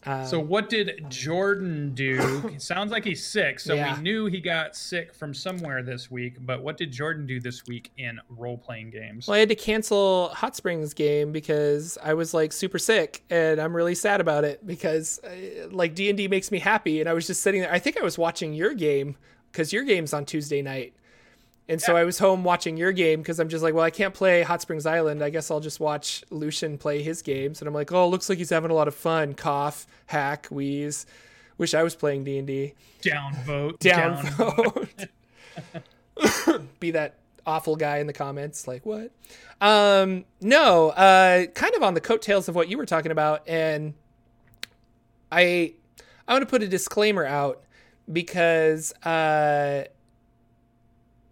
[0.05, 2.53] Um, So what did Jordan do?
[2.57, 3.59] Sounds like he's sick.
[3.59, 3.95] So Yeah.
[3.95, 6.37] we knew he got sick from somewhere this week.
[6.45, 9.27] But what did Jordan do this week in role playing games?
[9.27, 13.59] well, I had to cancel Hot Springs game because I was like super sick, and
[13.61, 17.07] I'm really sad about it because uh, like D and D makes me happy, and
[17.09, 17.71] I was just sitting there.
[17.71, 19.15] I think I was watching your game
[19.51, 20.93] because your game's on Tuesday night.
[21.68, 24.14] And so I was home watching your game because I'm just like, well, I can't
[24.14, 25.24] play Hot Springs Island.
[25.24, 27.62] I guess I'll just watch Lucian play his games.
[27.62, 29.34] And I'm like, oh, looks like he's having a lot of fun.
[29.34, 31.05] Cough, hack, wheeze.
[31.57, 32.74] Wish I was playing D and D.
[33.01, 33.78] Downvote.
[33.80, 35.07] Downvote.
[36.80, 38.68] Be that awful guy in the comments.
[38.68, 39.12] Like what?
[39.59, 40.89] Um, no.
[40.89, 43.93] Uh, kind of on the coattails of what you were talking about, and
[45.32, 45.74] I
[46.28, 47.64] I want to put a disclaimer out
[48.12, 49.84] because uh,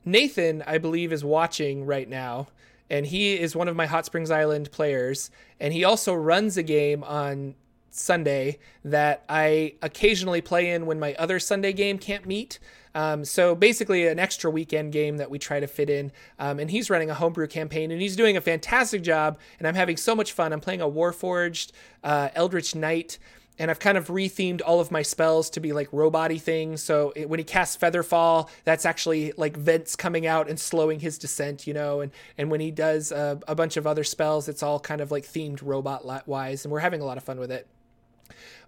[0.05, 2.47] Nathan, I believe, is watching right now,
[2.89, 5.29] and he is one of my Hot Springs Island players,
[5.59, 7.55] and he also runs a game on
[7.91, 12.59] Sunday that I occasionally play in when my other Sunday game can't meet.
[12.95, 16.11] Um, so basically, an extra weekend game that we try to fit in.
[16.39, 19.37] Um, and he's running a homebrew campaign, and he's doing a fantastic job.
[19.59, 20.53] And I'm having so much fun.
[20.53, 21.71] I'm playing a Warforged
[22.03, 23.19] uh, Eldritch Knight
[23.59, 26.81] and I've kind of rethemed all of my spells to be like robot-y things.
[26.81, 31.17] So it, when he casts Featherfall, that's actually like vents coming out and slowing his
[31.17, 31.99] descent, you know.
[31.99, 35.11] And and when he does uh, a bunch of other spells, it's all kind of
[35.11, 37.67] like themed robot-wise, and we're having a lot of fun with it.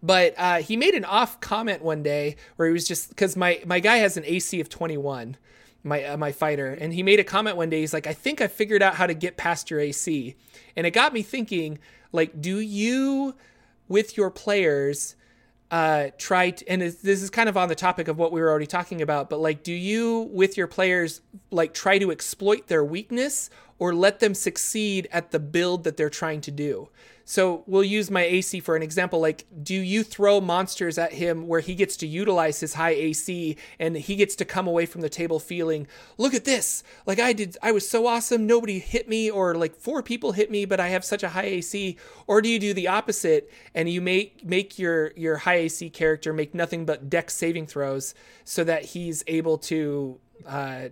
[0.03, 3.61] But uh, he made an off comment one day where he was just because my
[3.65, 5.37] my guy has an AC of 21,
[5.83, 7.79] my uh, my fighter, and he made a comment one day.
[7.79, 10.35] He's like, I think I figured out how to get past your AC,
[10.75, 11.79] and it got me thinking.
[12.13, 13.35] Like, do you
[13.91, 15.15] with your players
[15.69, 18.49] uh try to, and this is kind of on the topic of what we were
[18.49, 21.21] already talking about but like do you with your players
[21.51, 26.09] like try to exploit their weakness or let them succeed at the build that they're
[26.09, 26.89] trying to do
[27.31, 29.21] So we'll use my AC for an example.
[29.21, 33.55] Like, do you throw monsters at him where he gets to utilize his high AC
[33.79, 36.83] and he gets to come away from the table feeling, look at this.
[37.05, 38.45] Like I did, I was so awesome.
[38.45, 41.45] Nobody hit me or like four people hit me, but I have such a high
[41.45, 41.95] AC.
[42.27, 46.33] Or do you do the opposite and you make, make your, your high AC character
[46.33, 48.13] make nothing but dex saving throws
[48.43, 50.89] so that he's able to, uh,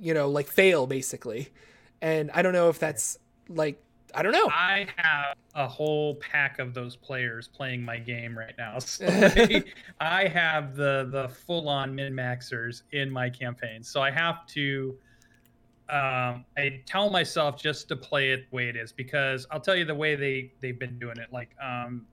[0.00, 1.50] you know, like fail basically.
[2.00, 3.18] And I don't know if that's
[3.50, 3.82] like
[4.14, 4.48] I don't know.
[4.48, 8.78] I have a whole pack of those players playing my game right now.
[8.86, 9.06] So
[10.00, 13.82] I have the the full on min maxers in my campaign.
[13.82, 14.96] So I have to
[15.88, 19.76] um, I tell myself just to play it the way it is because I'll tell
[19.76, 21.32] you the way they they've been doing it.
[21.32, 22.06] Like um,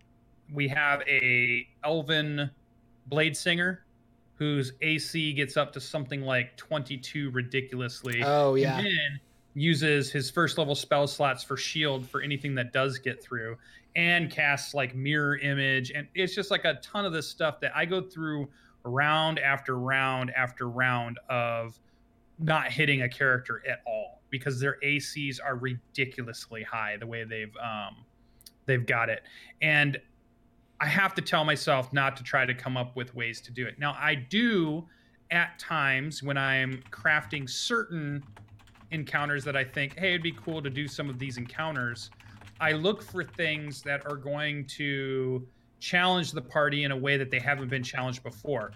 [0.51, 2.51] we have a elven
[3.07, 3.85] blade singer
[4.35, 8.21] whose AC gets up to something like 22 ridiculously.
[8.23, 8.77] Oh yeah.
[8.77, 9.19] And then
[9.55, 13.55] uses his first level spell slots for shield for anything that does get through
[13.95, 17.71] and casts like mirror image and it's just like a ton of this stuff that
[17.75, 18.49] I go through
[18.83, 21.79] round after round after round of
[22.39, 27.55] not hitting a character at all because their ACs are ridiculously high the way they've
[27.57, 27.97] um
[28.65, 29.21] they've got it
[29.61, 29.99] and
[30.83, 33.65] I have to tell myself not to try to come up with ways to do
[33.65, 33.79] it.
[33.79, 34.85] Now I do
[35.31, 38.21] at times when I'm crafting certain
[38.93, 42.11] encounters that I think, hey, it'd be cool to do some of these encounters.
[42.61, 45.45] I look for things that are going to
[45.79, 48.71] challenge the party in a way that they haven't been challenged before.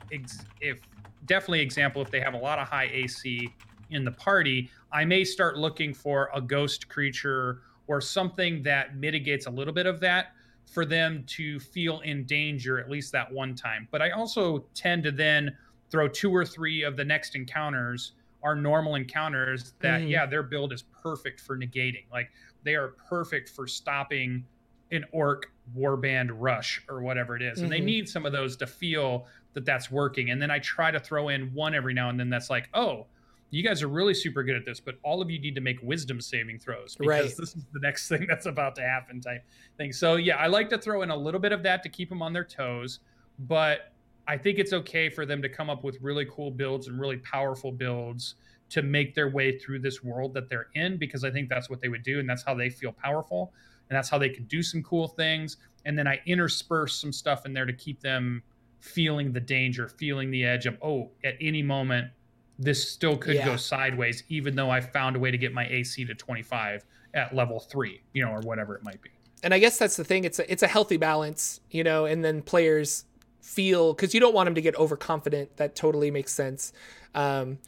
[0.59, 0.79] If
[1.25, 3.53] definitely example, if they have a lot of high AC
[3.91, 9.45] in the party, I may start looking for a ghost creature or something that mitigates
[9.45, 10.33] a little bit of that
[10.65, 13.87] for them to feel in danger at least that one time.
[13.89, 15.55] But I also tend to then
[15.89, 18.11] throw two or three of the next encounters
[18.47, 20.09] are normal encounters that mm.
[20.09, 22.29] yeah their build is perfect for negating like
[22.63, 24.45] they are perfect for stopping
[24.91, 27.65] an orc warband rush or whatever it is mm-hmm.
[27.65, 27.85] and they mm-hmm.
[27.85, 31.27] need some of those to feel that that's working and then i try to throw
[31.27, 33.05] in one every now and then that's like oh
[33.49, 35.77] you guys are really super good at this but all of you need to make
[35.81, 37.37] wisdom saving throws because right.
[37.37, 39.43] this is the next thing that's about to happen type
[39.77, 42.07] thing so yeah i like to throw in a little bit of that to keep
[42.07, 42.99] them on their toes
[43.39, 43.91] but
[44.27, 47.17] I think it's okay for them to come up with really cool builds and really
[47.17, 48.35] powerful builds
[48.69, 51.81] to make their way through this world that they're in because I think that's what
[51.81, 53.53] they would do and that's how they feel powerful
[53.89, 57.45] and that's how they can do some cool things and then I intersperse some stuff
[57.45, 58.43] in there to keep them
[58.79, 62.11] feeling the danger, feeling the edge of oh, at any moment
[62.59, 63.45] this still could yeah.
[63.45, 67.33] go sideways even though I found a way to get my AC to 25 at
[67.33, 69.09] level 3, you know, or whatever it might be.
[69.43, 72.25] And I guess that's the thing it's a, it's a healthy balance, you know, and
[72.25, 73.05] then players
[73.41, 75.57] feel because you don't want him to get overconfident.
[75.57, 76.73] That totally makes sense.
[77.15, 77.59] Um,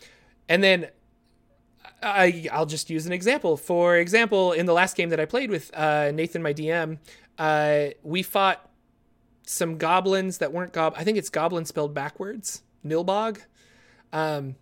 [0.47, 0.87] and then
[2.01, 3.57] I I'll just use an example.
[3.57, 6.97] For example, in the last game that I played with uh, Nathan, my DM,
[7.37, 8.69] uh, we fought
[9.45, 10.93] some goblins that weren't gob.
[10.97, 12.61] I think it's goblin spelled backwards.
[12.85, 13.41] Nilbog.
[14.13, 14.55] Um,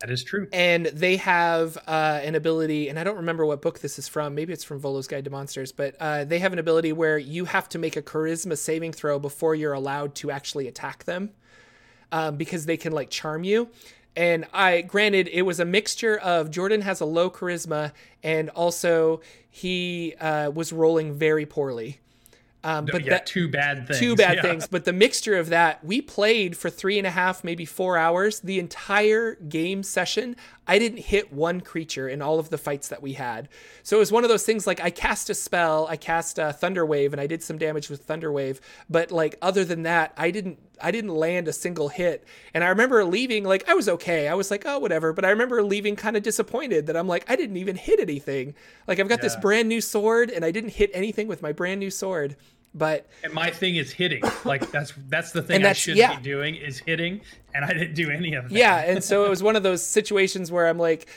[0.00, 0.48] that is true.
[0.52, 4.34] And they have uh, an ability, and I don't remember what book this is from.
[4.34, 7.46] Maybe it's from Volo's Guide to Monsters, but uh, they have an ability where you
[7.46, 11.30] have to make a charisma saving throw before you're allowed to actually attack them
[12.12, 13.68] um, because they can like charm you.
[14.16, 17.92] And I, granted, it was a mixture of Jordan has a low charisma
[18.22, 19.20] and also
[19.50, 22.00] he uh, was rolling very poorly.
[22.68, 23.98] Um, but yeah, that, two bad things.
[23.98, 24.42] Two bad yeah.
[24.42, 24.66] things.
[24.66, 28.40] But the mixture of that, we played for three and a half, maybe four hours.
[28.40, 33.00] The entire game session, I didn't hit one creature in all of the fights that
[33.00, 33.48] we had.
[33.82, 36.52] So it was one of those things like I cast a spell, I cast a
[36.52, 38.60] Thunder Wave, and I did some damage with Thunder Wave.
[38.90, 42.24] But like other than that, I didn't I didn't land a single hit.
[42.52, 44.28] And I remember leaving like I was okay.
[44.28, 45.14] I was like, oh whatever.
[45.14, 48.54] But I remember leaving kind of disappointed that I'm like, I didn't even hit anything.
[48.86, 49.24] Like I've got yeah.
[49.24, 52.36] this brand new sword and I didn't hit anything with my brand new sword.
[52.74, 54.22] But and my thing is hitting.
[54.44, 56.16] Like that's that's the thing I should yeah.
[56.16, 57.20] be doing is hitting,
[57.54, 58.56] and I didn't do any of that.
[58.56, 61.08] Yeah, and so it was one of those situations where I'm like,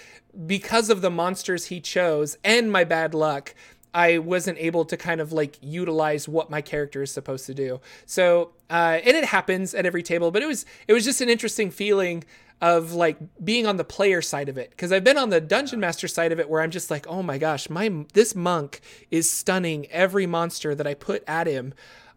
[0.45, 3.53] because of the monsters he chose and my bad luck,
[3.93, 7.81] I wasn't able to kind of like utilize what my character is supposed to do.
[8.05, 11.29] So, uh, and it happens at every table, but it was it was just an
[11.29, 12.23] interesting feeling
[12.61, 15.79] of like being on the player side of it because I've been on the dungeon
[15.79, 19.29] master side of it where I'm just like, oh my gosh, my this monk is
[19.29, 21.73] stunning every monster that I put at him.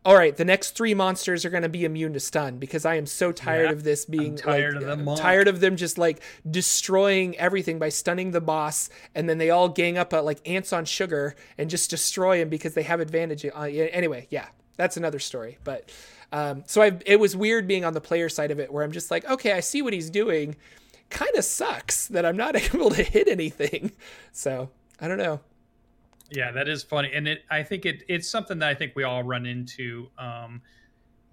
[0.07, 2.97] All right, the next three monsters are going to be immune to stun because I
[2.97, 5.17] am so tired yeah, of this being I'm tired like, of them.
[5.17, 9.71] Tired of them just like destroying everything by stunning the boss, and then they all
[9.71, 13.47] gang up at like ants on sugar and just destroy him because they have advantage.
[13.47, 15.57] Uh, anyway, yeah, that's another story.
[15.65, 15.91] But
[16.35, 18.91] um, so I, it was weird being on the player side of it, where I'm
[18.91, 20.57] just like, okay, I see what he's doing.
[21.09, 23.93] Kind of sucks that I'm not able to hit anything.
[24.33, 24.69] So
[25.01, 25.39] I don't know.
[26.31, 27.45] Yeah, that is funny, and it.
[27.51, 28.03] I think it.
[28.09, 30.09] It's something that I think we all run into.
[30.19, 30.61] Um,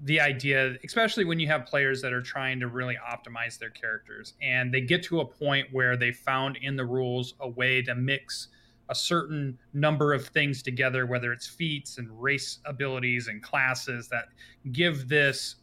[0.04, 4.34] the idea, especially when you have players that are trying to really optimize their characters,
[4.42, 7.96] and they get to a point where they found in the rules a way to
[7.96, 8.50] mix
[8.90, 14.26] a certain number of things together, whether it's feats and race abilities and classes that
[14.72, 15.56] give this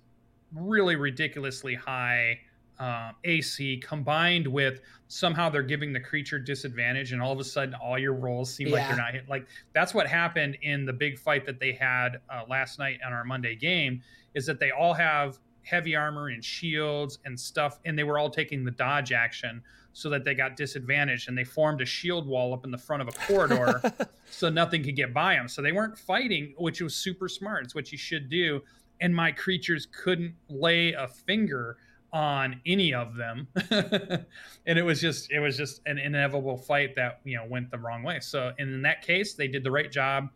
[0.54, 2.38] really ridiculously high
[2.78, 7.74] uh, AC combined with somehow they're giving the creature disadvantage, and all of a sudden
[7.74, 8.74] all your rolls seem yeah.
[8.74, 9.28] like they're not hit.
[9.28, 13.12] Like that's what happened in the big fight that they had uh, last night on
[13.12, 14.02] our Monday game.
[14.34, 18.30] Is that they all have heavy armor and shields and stuff, and they were all
[18.30, 19.62] taking the dodge action
[19.98, 23.02] so that they got disadvantaged, and they formed a shield wall up in the front
[23.02, 23.82] of a corridor
[24.30, 25.48] so nothing could get by them.
[25.48, 27.64] So they weren't fighting, which was super smart.
[27.64, 28.62] It's what you should do.
[29.00, 31.78] And my creatures couldn't lay a finger
[32.12, 37.20] on any of them and it was just it was just an inevitable fight that
[37.24, 40.30] you know went the wrong way so in that case they did the right job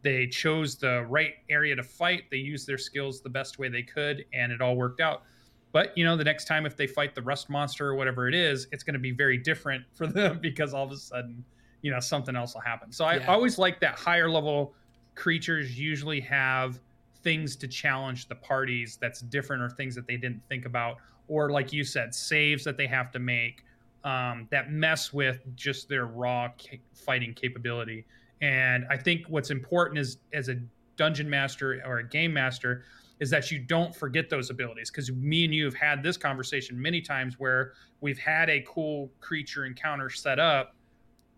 [0.00, 3.82] they chose the right area to fight they used their skills the best way they
[3.82, 5.24] could and it all worked out
[5.72, 8.34] but you know the next time if they fight the rust monster or whatever it
[8.34, 11.44] is it's going to be very different for them because all of a sudden
[11.82, 13.26] you know something else will happen so i yeah.
[13.26, 14.74] always like that higher level
[15.14, 16.80] creatures usually have
[17.22, 20.98] things to challenge the parties that's different or things that they didn't think about
[21.28, 23.62] or like you said, saves that they have to make
[24.02, 28.06] um, that mess with just their raw ca- fighting capability.
[28.40, 30.56] And I think what's important is as a
[30.96, 32.84] dungeon master or a game master
[33.20, 36.80] is that you don't forget those abilities because me and you have had this conversation
[36.80, 40.74] many times where we've had a cool creature encounter set up.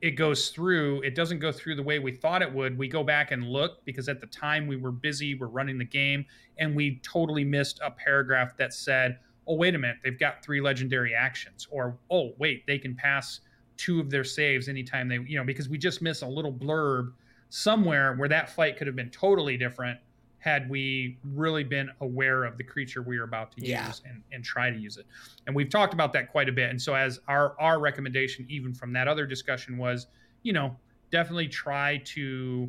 [0.00, 2.78] It goes through it doesn't go through the way we thought it would.
[2.78, 5.84] We go back and look because at the time we were busy we're running the
[5.84, 6.24] game
[6.58, 10.60] and we totally missed a paragraph that said oh wait a minute they've got three
[10.60, 13.40] legendary actions or oh wait they can pass
[13.76, 17.12] two of their saves anytime they you know because we just miss a little blurb
[17.48, 19.98] somewhere where that fight could have been totally different
[20.40, 23.86] had we really been aware of the creature we were about to yeah.
[23.86, 25.06] use and, and try to use it.
[25.46, 26.70] And we've talked about that quite a bit.
[26.70, 30.06] And so as our our recommendation even from that other discussion was
[30.42, 30.76] you know
[31.10, 32.68] definitely try to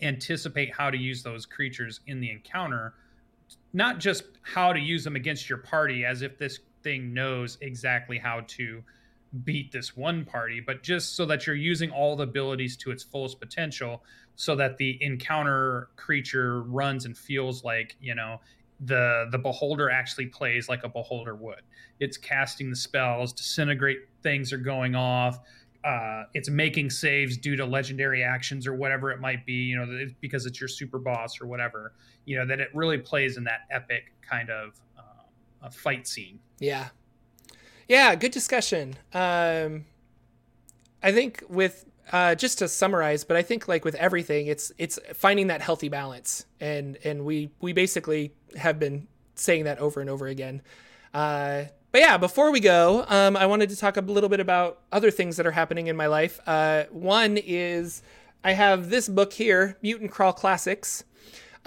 [0.00, 2.94] anticipate how to use those creatures in the encounter.
[3.72, 8.18] Not just how to use them against your party as if this thing knows exactly
[8.18, 8.82] how to
[9.44, 13.02] beat this one party, but just so that you're using all the abilities to its
[13.02, 14.02] fullest potential
[14.36, 18.40] so that the encounter creature runs and feels like, you know,
[18.80, 21.62] the the beholder actually plays like a beholder would.
[21.98, 25.40] It's casting the spells, disintegrate things are going off,
[25.86, 30.06] uh, it's making saves due to legendary actions or whatever it might be, you know,
[30.20, 33.60] because it's your super boss or whatever, you know, that it really plays in that
[33.70, 36.40] epic kind of uh, fight scene.
[36.58, 36.88] Yeah.
[37.88, 38.96] Yeah, good discussion.
[39.14, 39.84] Um,
[41.02, 44.98] I think with uh, just to summarize, but I think like with everything, it's it's
[45.14, 50.10] finding that healthy balance, and and we we basically have been saying that over and
[50.10, 50.62] over again.
[51.14, 54.80] Uh, but yeah, before we go, um, I wanted to talk a little bit about
[54.92, 56.40] other things that are happening in my life.
[56.46, 58.02] Uh, one is
[58.44, 61.04] I have this book here, Mutant Crawl Classics.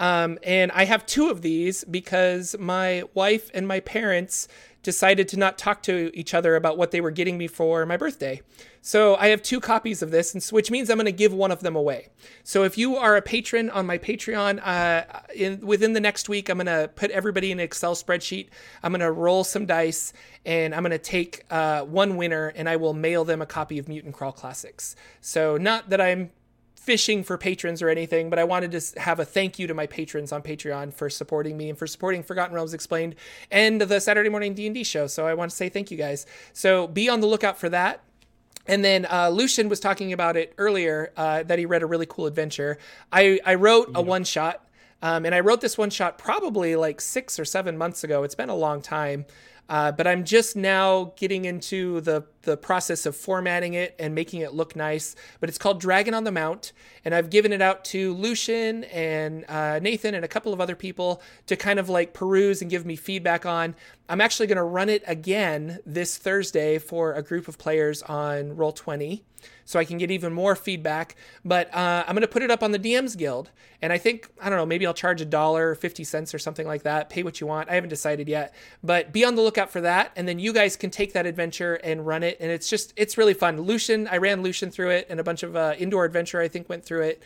[0.00, 4.48] Um, and I have two of these because my wife and my parents
[4.82, 7.98] decided to not talk to each other about what they were getting me for my
[7.98, 8.40] birthday.
[8.80, 11.34] So I have two copies of this, and so, which means I'm going to give
[11.34, 12.08] one of them away.
[12.44, 16.48] So if you are a patron on my Patreon, uh, in, within the next week,
[16.48, 18.48] I'm going to put everybody in an Excel spreadsheet.
[18.82, 20.14] I'm going to roll some dice,
[20.46, 23.78] and I'm going to take uh, one winner, and I will mail them a copy
[23.78, 24.96] of Mutant Crawl Classics.
[25.20, 26.30] So not that I'm
[26.90, 29.86] fishing for patrons or anything, but I wanted to have a thank you to my
[29.86, 33.14] patrons on Patreon for supporting me and for supporting Forgotten Realms Explained
[33.48, 35.06] and the Saturday morning D&D show.
[35.06, 36.26] So I want to say thank you guys.
[36.52, 38.02] So be on the lookout for that.
[38.66, 42.06] And then uh, Lucian was talking about it earlier uh, that he read a really
[42.06, 42.76] cool adventure.
[43.12, 44.66] I, I wrote a one shot,
[45.00, 48.24] um, and I wrote this one shot probably like six or seven months ago.
[48.24, 49.26] It's been a long time.
[49.68, 54.40] Uh, but I'm just now getting into the the process of formatting it and making
[54.40, 55.14] it look nice.
[55.40, 56.72] But it's called Dragon on the Mount,
[57.04, 60.76] and I've given it out to Lucian and uh, Nathan and a couple of other
[60.76, 63.74] people to kind of like peruse and give me feedback on.
[64.08, 68.56] I'm actually going to run it again this Thursday for a group of players on
[68.56, 69.22] Roll20
[69.64, 71.16] so I can get even more feedback.
[71.44, 73.50] But uh, I'm going to put it up on the DMs Guild.
[73.82, 76.66] And I think, I don't know, maybe I'll charge a dollar, 50 cents or something
[76.66, 77.08] like that.
[77.08, 77.70] Pay what you want.
[77.70, 78.54] I haven't decided yet.
[78.82, 80.12] But be on the lookout for that.
[80.16, 82.29] And then you guys can take that adventure and run it.
[82.38, 83.60] And it's just, it's really fun.
[83.60, 86.68] Lucian, I ran Lucian through it, and a bunch of uh, indoor adventure, I think,
[86.68, 87.22] went through it.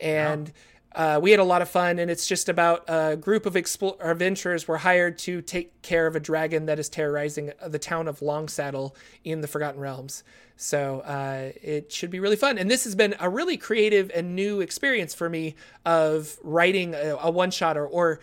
[0.00, 0.52] And.
[0.94, 3.96] uh, we had a lot of fun, and it's just about a group of expl-
[4.00, 8.20] adventurers were hired to take care of a dragon that is terrorizing the town of
[8.20, 10.24] Longsaddle in the Forgotten Realms.
[10.56, 12.58] So uh, it should be really fun.
[12.58, 15.54] And this has been a really creative and new experience for me
[15.84, 18.18] of writing a, a one shot or, or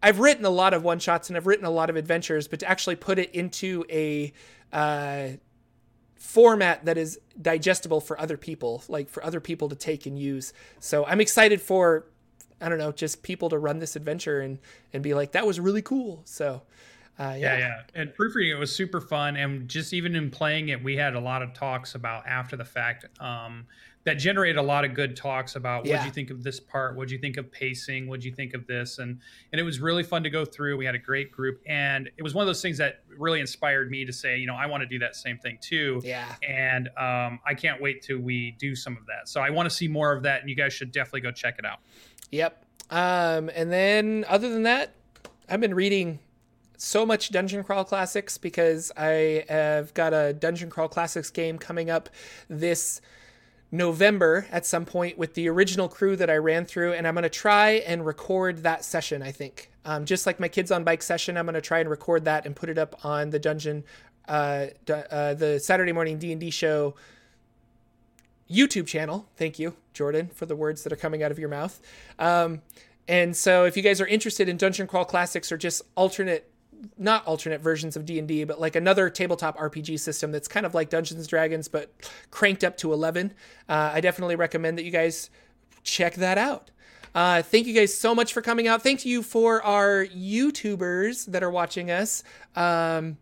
[0.00, 2.60] I've written a lot of one shots and I've written a lot of adventures, but
[2.60, 4.32] to actually put it into a
[4.72, 5.30] uh,
[6.24, 10.54] format that is digestible for other people, like for other people to take and use.
[10.80, 12.06] So I'm excited for,
[12.62, 14.58] I don't know, just people to run this adventure and
[14.94, 16.22] and be like, that was really cool.
[16.24, 16.62] So
[17.18, 17.36] uh, yeah.
[17.36, 17.80] yeah, yeah.
[17.94, 21.20] And proofreading it was super fun, and just even in playing it, we had a
[21.20, 23.04] lot of talks about after the fact.
[23.20, 23.66] Um,
[24.04, 26.94] that generated a lot of good talks about what do you think of this part,
[26.94, 29.18] what do you think of pacing, what do you think of this, and
[29.52, 30.76] and it was really fun to go through.
[30.76, 33.90] We had a great group, and it was one of those things that really inspired
[33.90, 36.02] me to say, you know, I want to do that same thing too.
[36.04, 36.26] Yeah.
[36.46, 39.28] And um, I can't wait till we do some of that.
[39.28, 41.58] So I want to see more of that, and you guys should definitely go check
[41.58, 41.78] it out.
[42.30, 42.64] Yep.
[42.90, 44.94] Um, and then other than that,
[45.48, 46.18] I've been reading
[46.76, 51.88] so much Dungeon Crawl Classics because I have got a Dungeon Crawl Classics game coming
[51.88, 52.10] up
[52.48, 53.00] this
[53.74, 57.24] November at some point with the original crew that I ran through, and I'm going
[57.24, 59.20] to try and record that session.
[59.20, 61.90] I think, um, just like my kids on bike session, I'm going to try and
[61.90, 63.82] record that and put it up on the Dungeon,
[64.28, 66.94] uh, uh, the Saturday morning D and D show
[68.48, 69.26] YouTube channel.
[69.36, 71.80] Thank you, Jordan, for the words that are coming out of your mouth.
[72.20, 72.62] Um,
[73.08, 76.48] and so, if you guys are interested in Dungeon Crawl Classics or just alternate
[76.98, 80.90] not alternate versions of D&D, but like another tabletop RPG system that's kind of like
[80.90, 81.92] Dungeons Dragons but
[82.30, 83.32] cranked up to 11.
[83.68, 85.30] Uh, I definitely recommend that you guys
[85.82, 86.70] check that out.
[87.14, 88.82] Uh, thank you guys so much for coming out.
[88.82, 92.24] Thank you for our YouTubers that are watching us.
[92.56, 93.18] Um,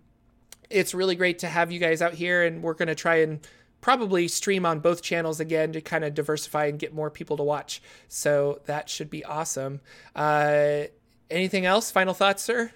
[0.70, 3.46] it's really great to have you guys out here, and we're going to try and
[3.82, 7.42] probably stream on both channels again to kind of diversify and get more people to
[7.42, 7.82] watch.
[8.08, 9.80] So that should be awesome.
[10.16, 10.84] Uh,
[11.30, 11.90] anything else?
[11.90, 12.72] Final thoughts, sir?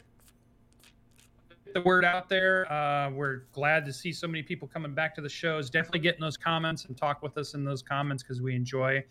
[1.74, 2.70] The word out there.
[2.72, 5.70] Uh, we're glad to see so many people coming back to the shows.
[5.70, 9.04] Definitely get in those comments and talk with us in those comments because we enjoy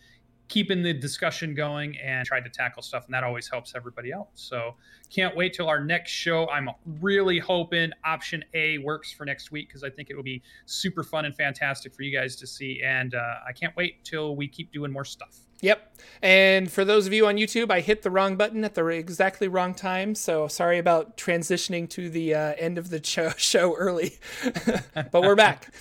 [0.48, 4.28] keeping the discussion going and try to tackle stuff and that always helps everybody else
[4.34, 4.74] so
[5.10, 6.68] can't wait till our next show i'm
[7.00, 11.02] really hoping option a works for next week because i think it will be super
[11.02, 14.46] fun and fantastic for you guys to see and uh, i can't wait till we
[14.46, 15.94] keep doing more stuff Yep.
[16.22, 19.48] And for those of you on YouTube, I hit the wrong button at the exactly
[19.48, 20.14] wrong time.
[20.14, 24.18] So sorry about transitioning to the uh, end of the show, show early,
[24.94, 25.72] but we're back.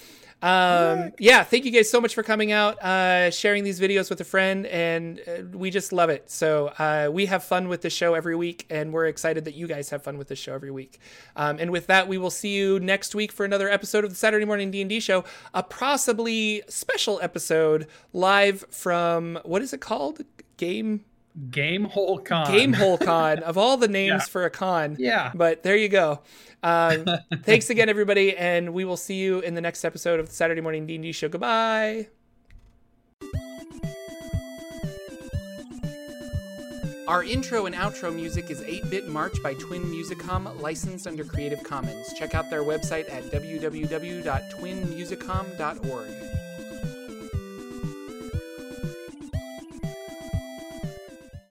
[0.41, 4.21] Um, yeah, thank you guys so much for coming out, uh, sharing these videos with
[4.21, 6.29] a friend, and uh, we just love it.
[6.29, 9.65] So uh, we have fun with the show every week, and we're excited that you
[9.67, 10.99] guys have fun with the show every week.
[11.36, 14.15] Um, and with that, we will see you next week for another episode of the
[14.15, 15.23] Saturday Morning D and D Show,
[15.53, 20.21] a possibly special episode live from what is it called?
[20.57, 21.05] Game
[21.49, 22.47] Gamehole Con.
[22.47, 24.31] Gamehole Con of all the names yeah.
[24.31, 24.95] for a con.
[24.97, 25.31] Yeah.
[25.33, 26.21] But there you go.
[26.63, 27.05] Um,
[27.43, 30.61] thanks again, everybody, and we will see you in the next episode of the Saturday
[30.61, 31.29] Morning D&D Show.
[31.29, 32.07] Goodbye.
[37.07, 42.11] Our intro and outro music is 8-Bit March by Twin Musicom, licensed under Creative Commons.
[42.17, 46.09] Check out their website at www.twinmusicom.org.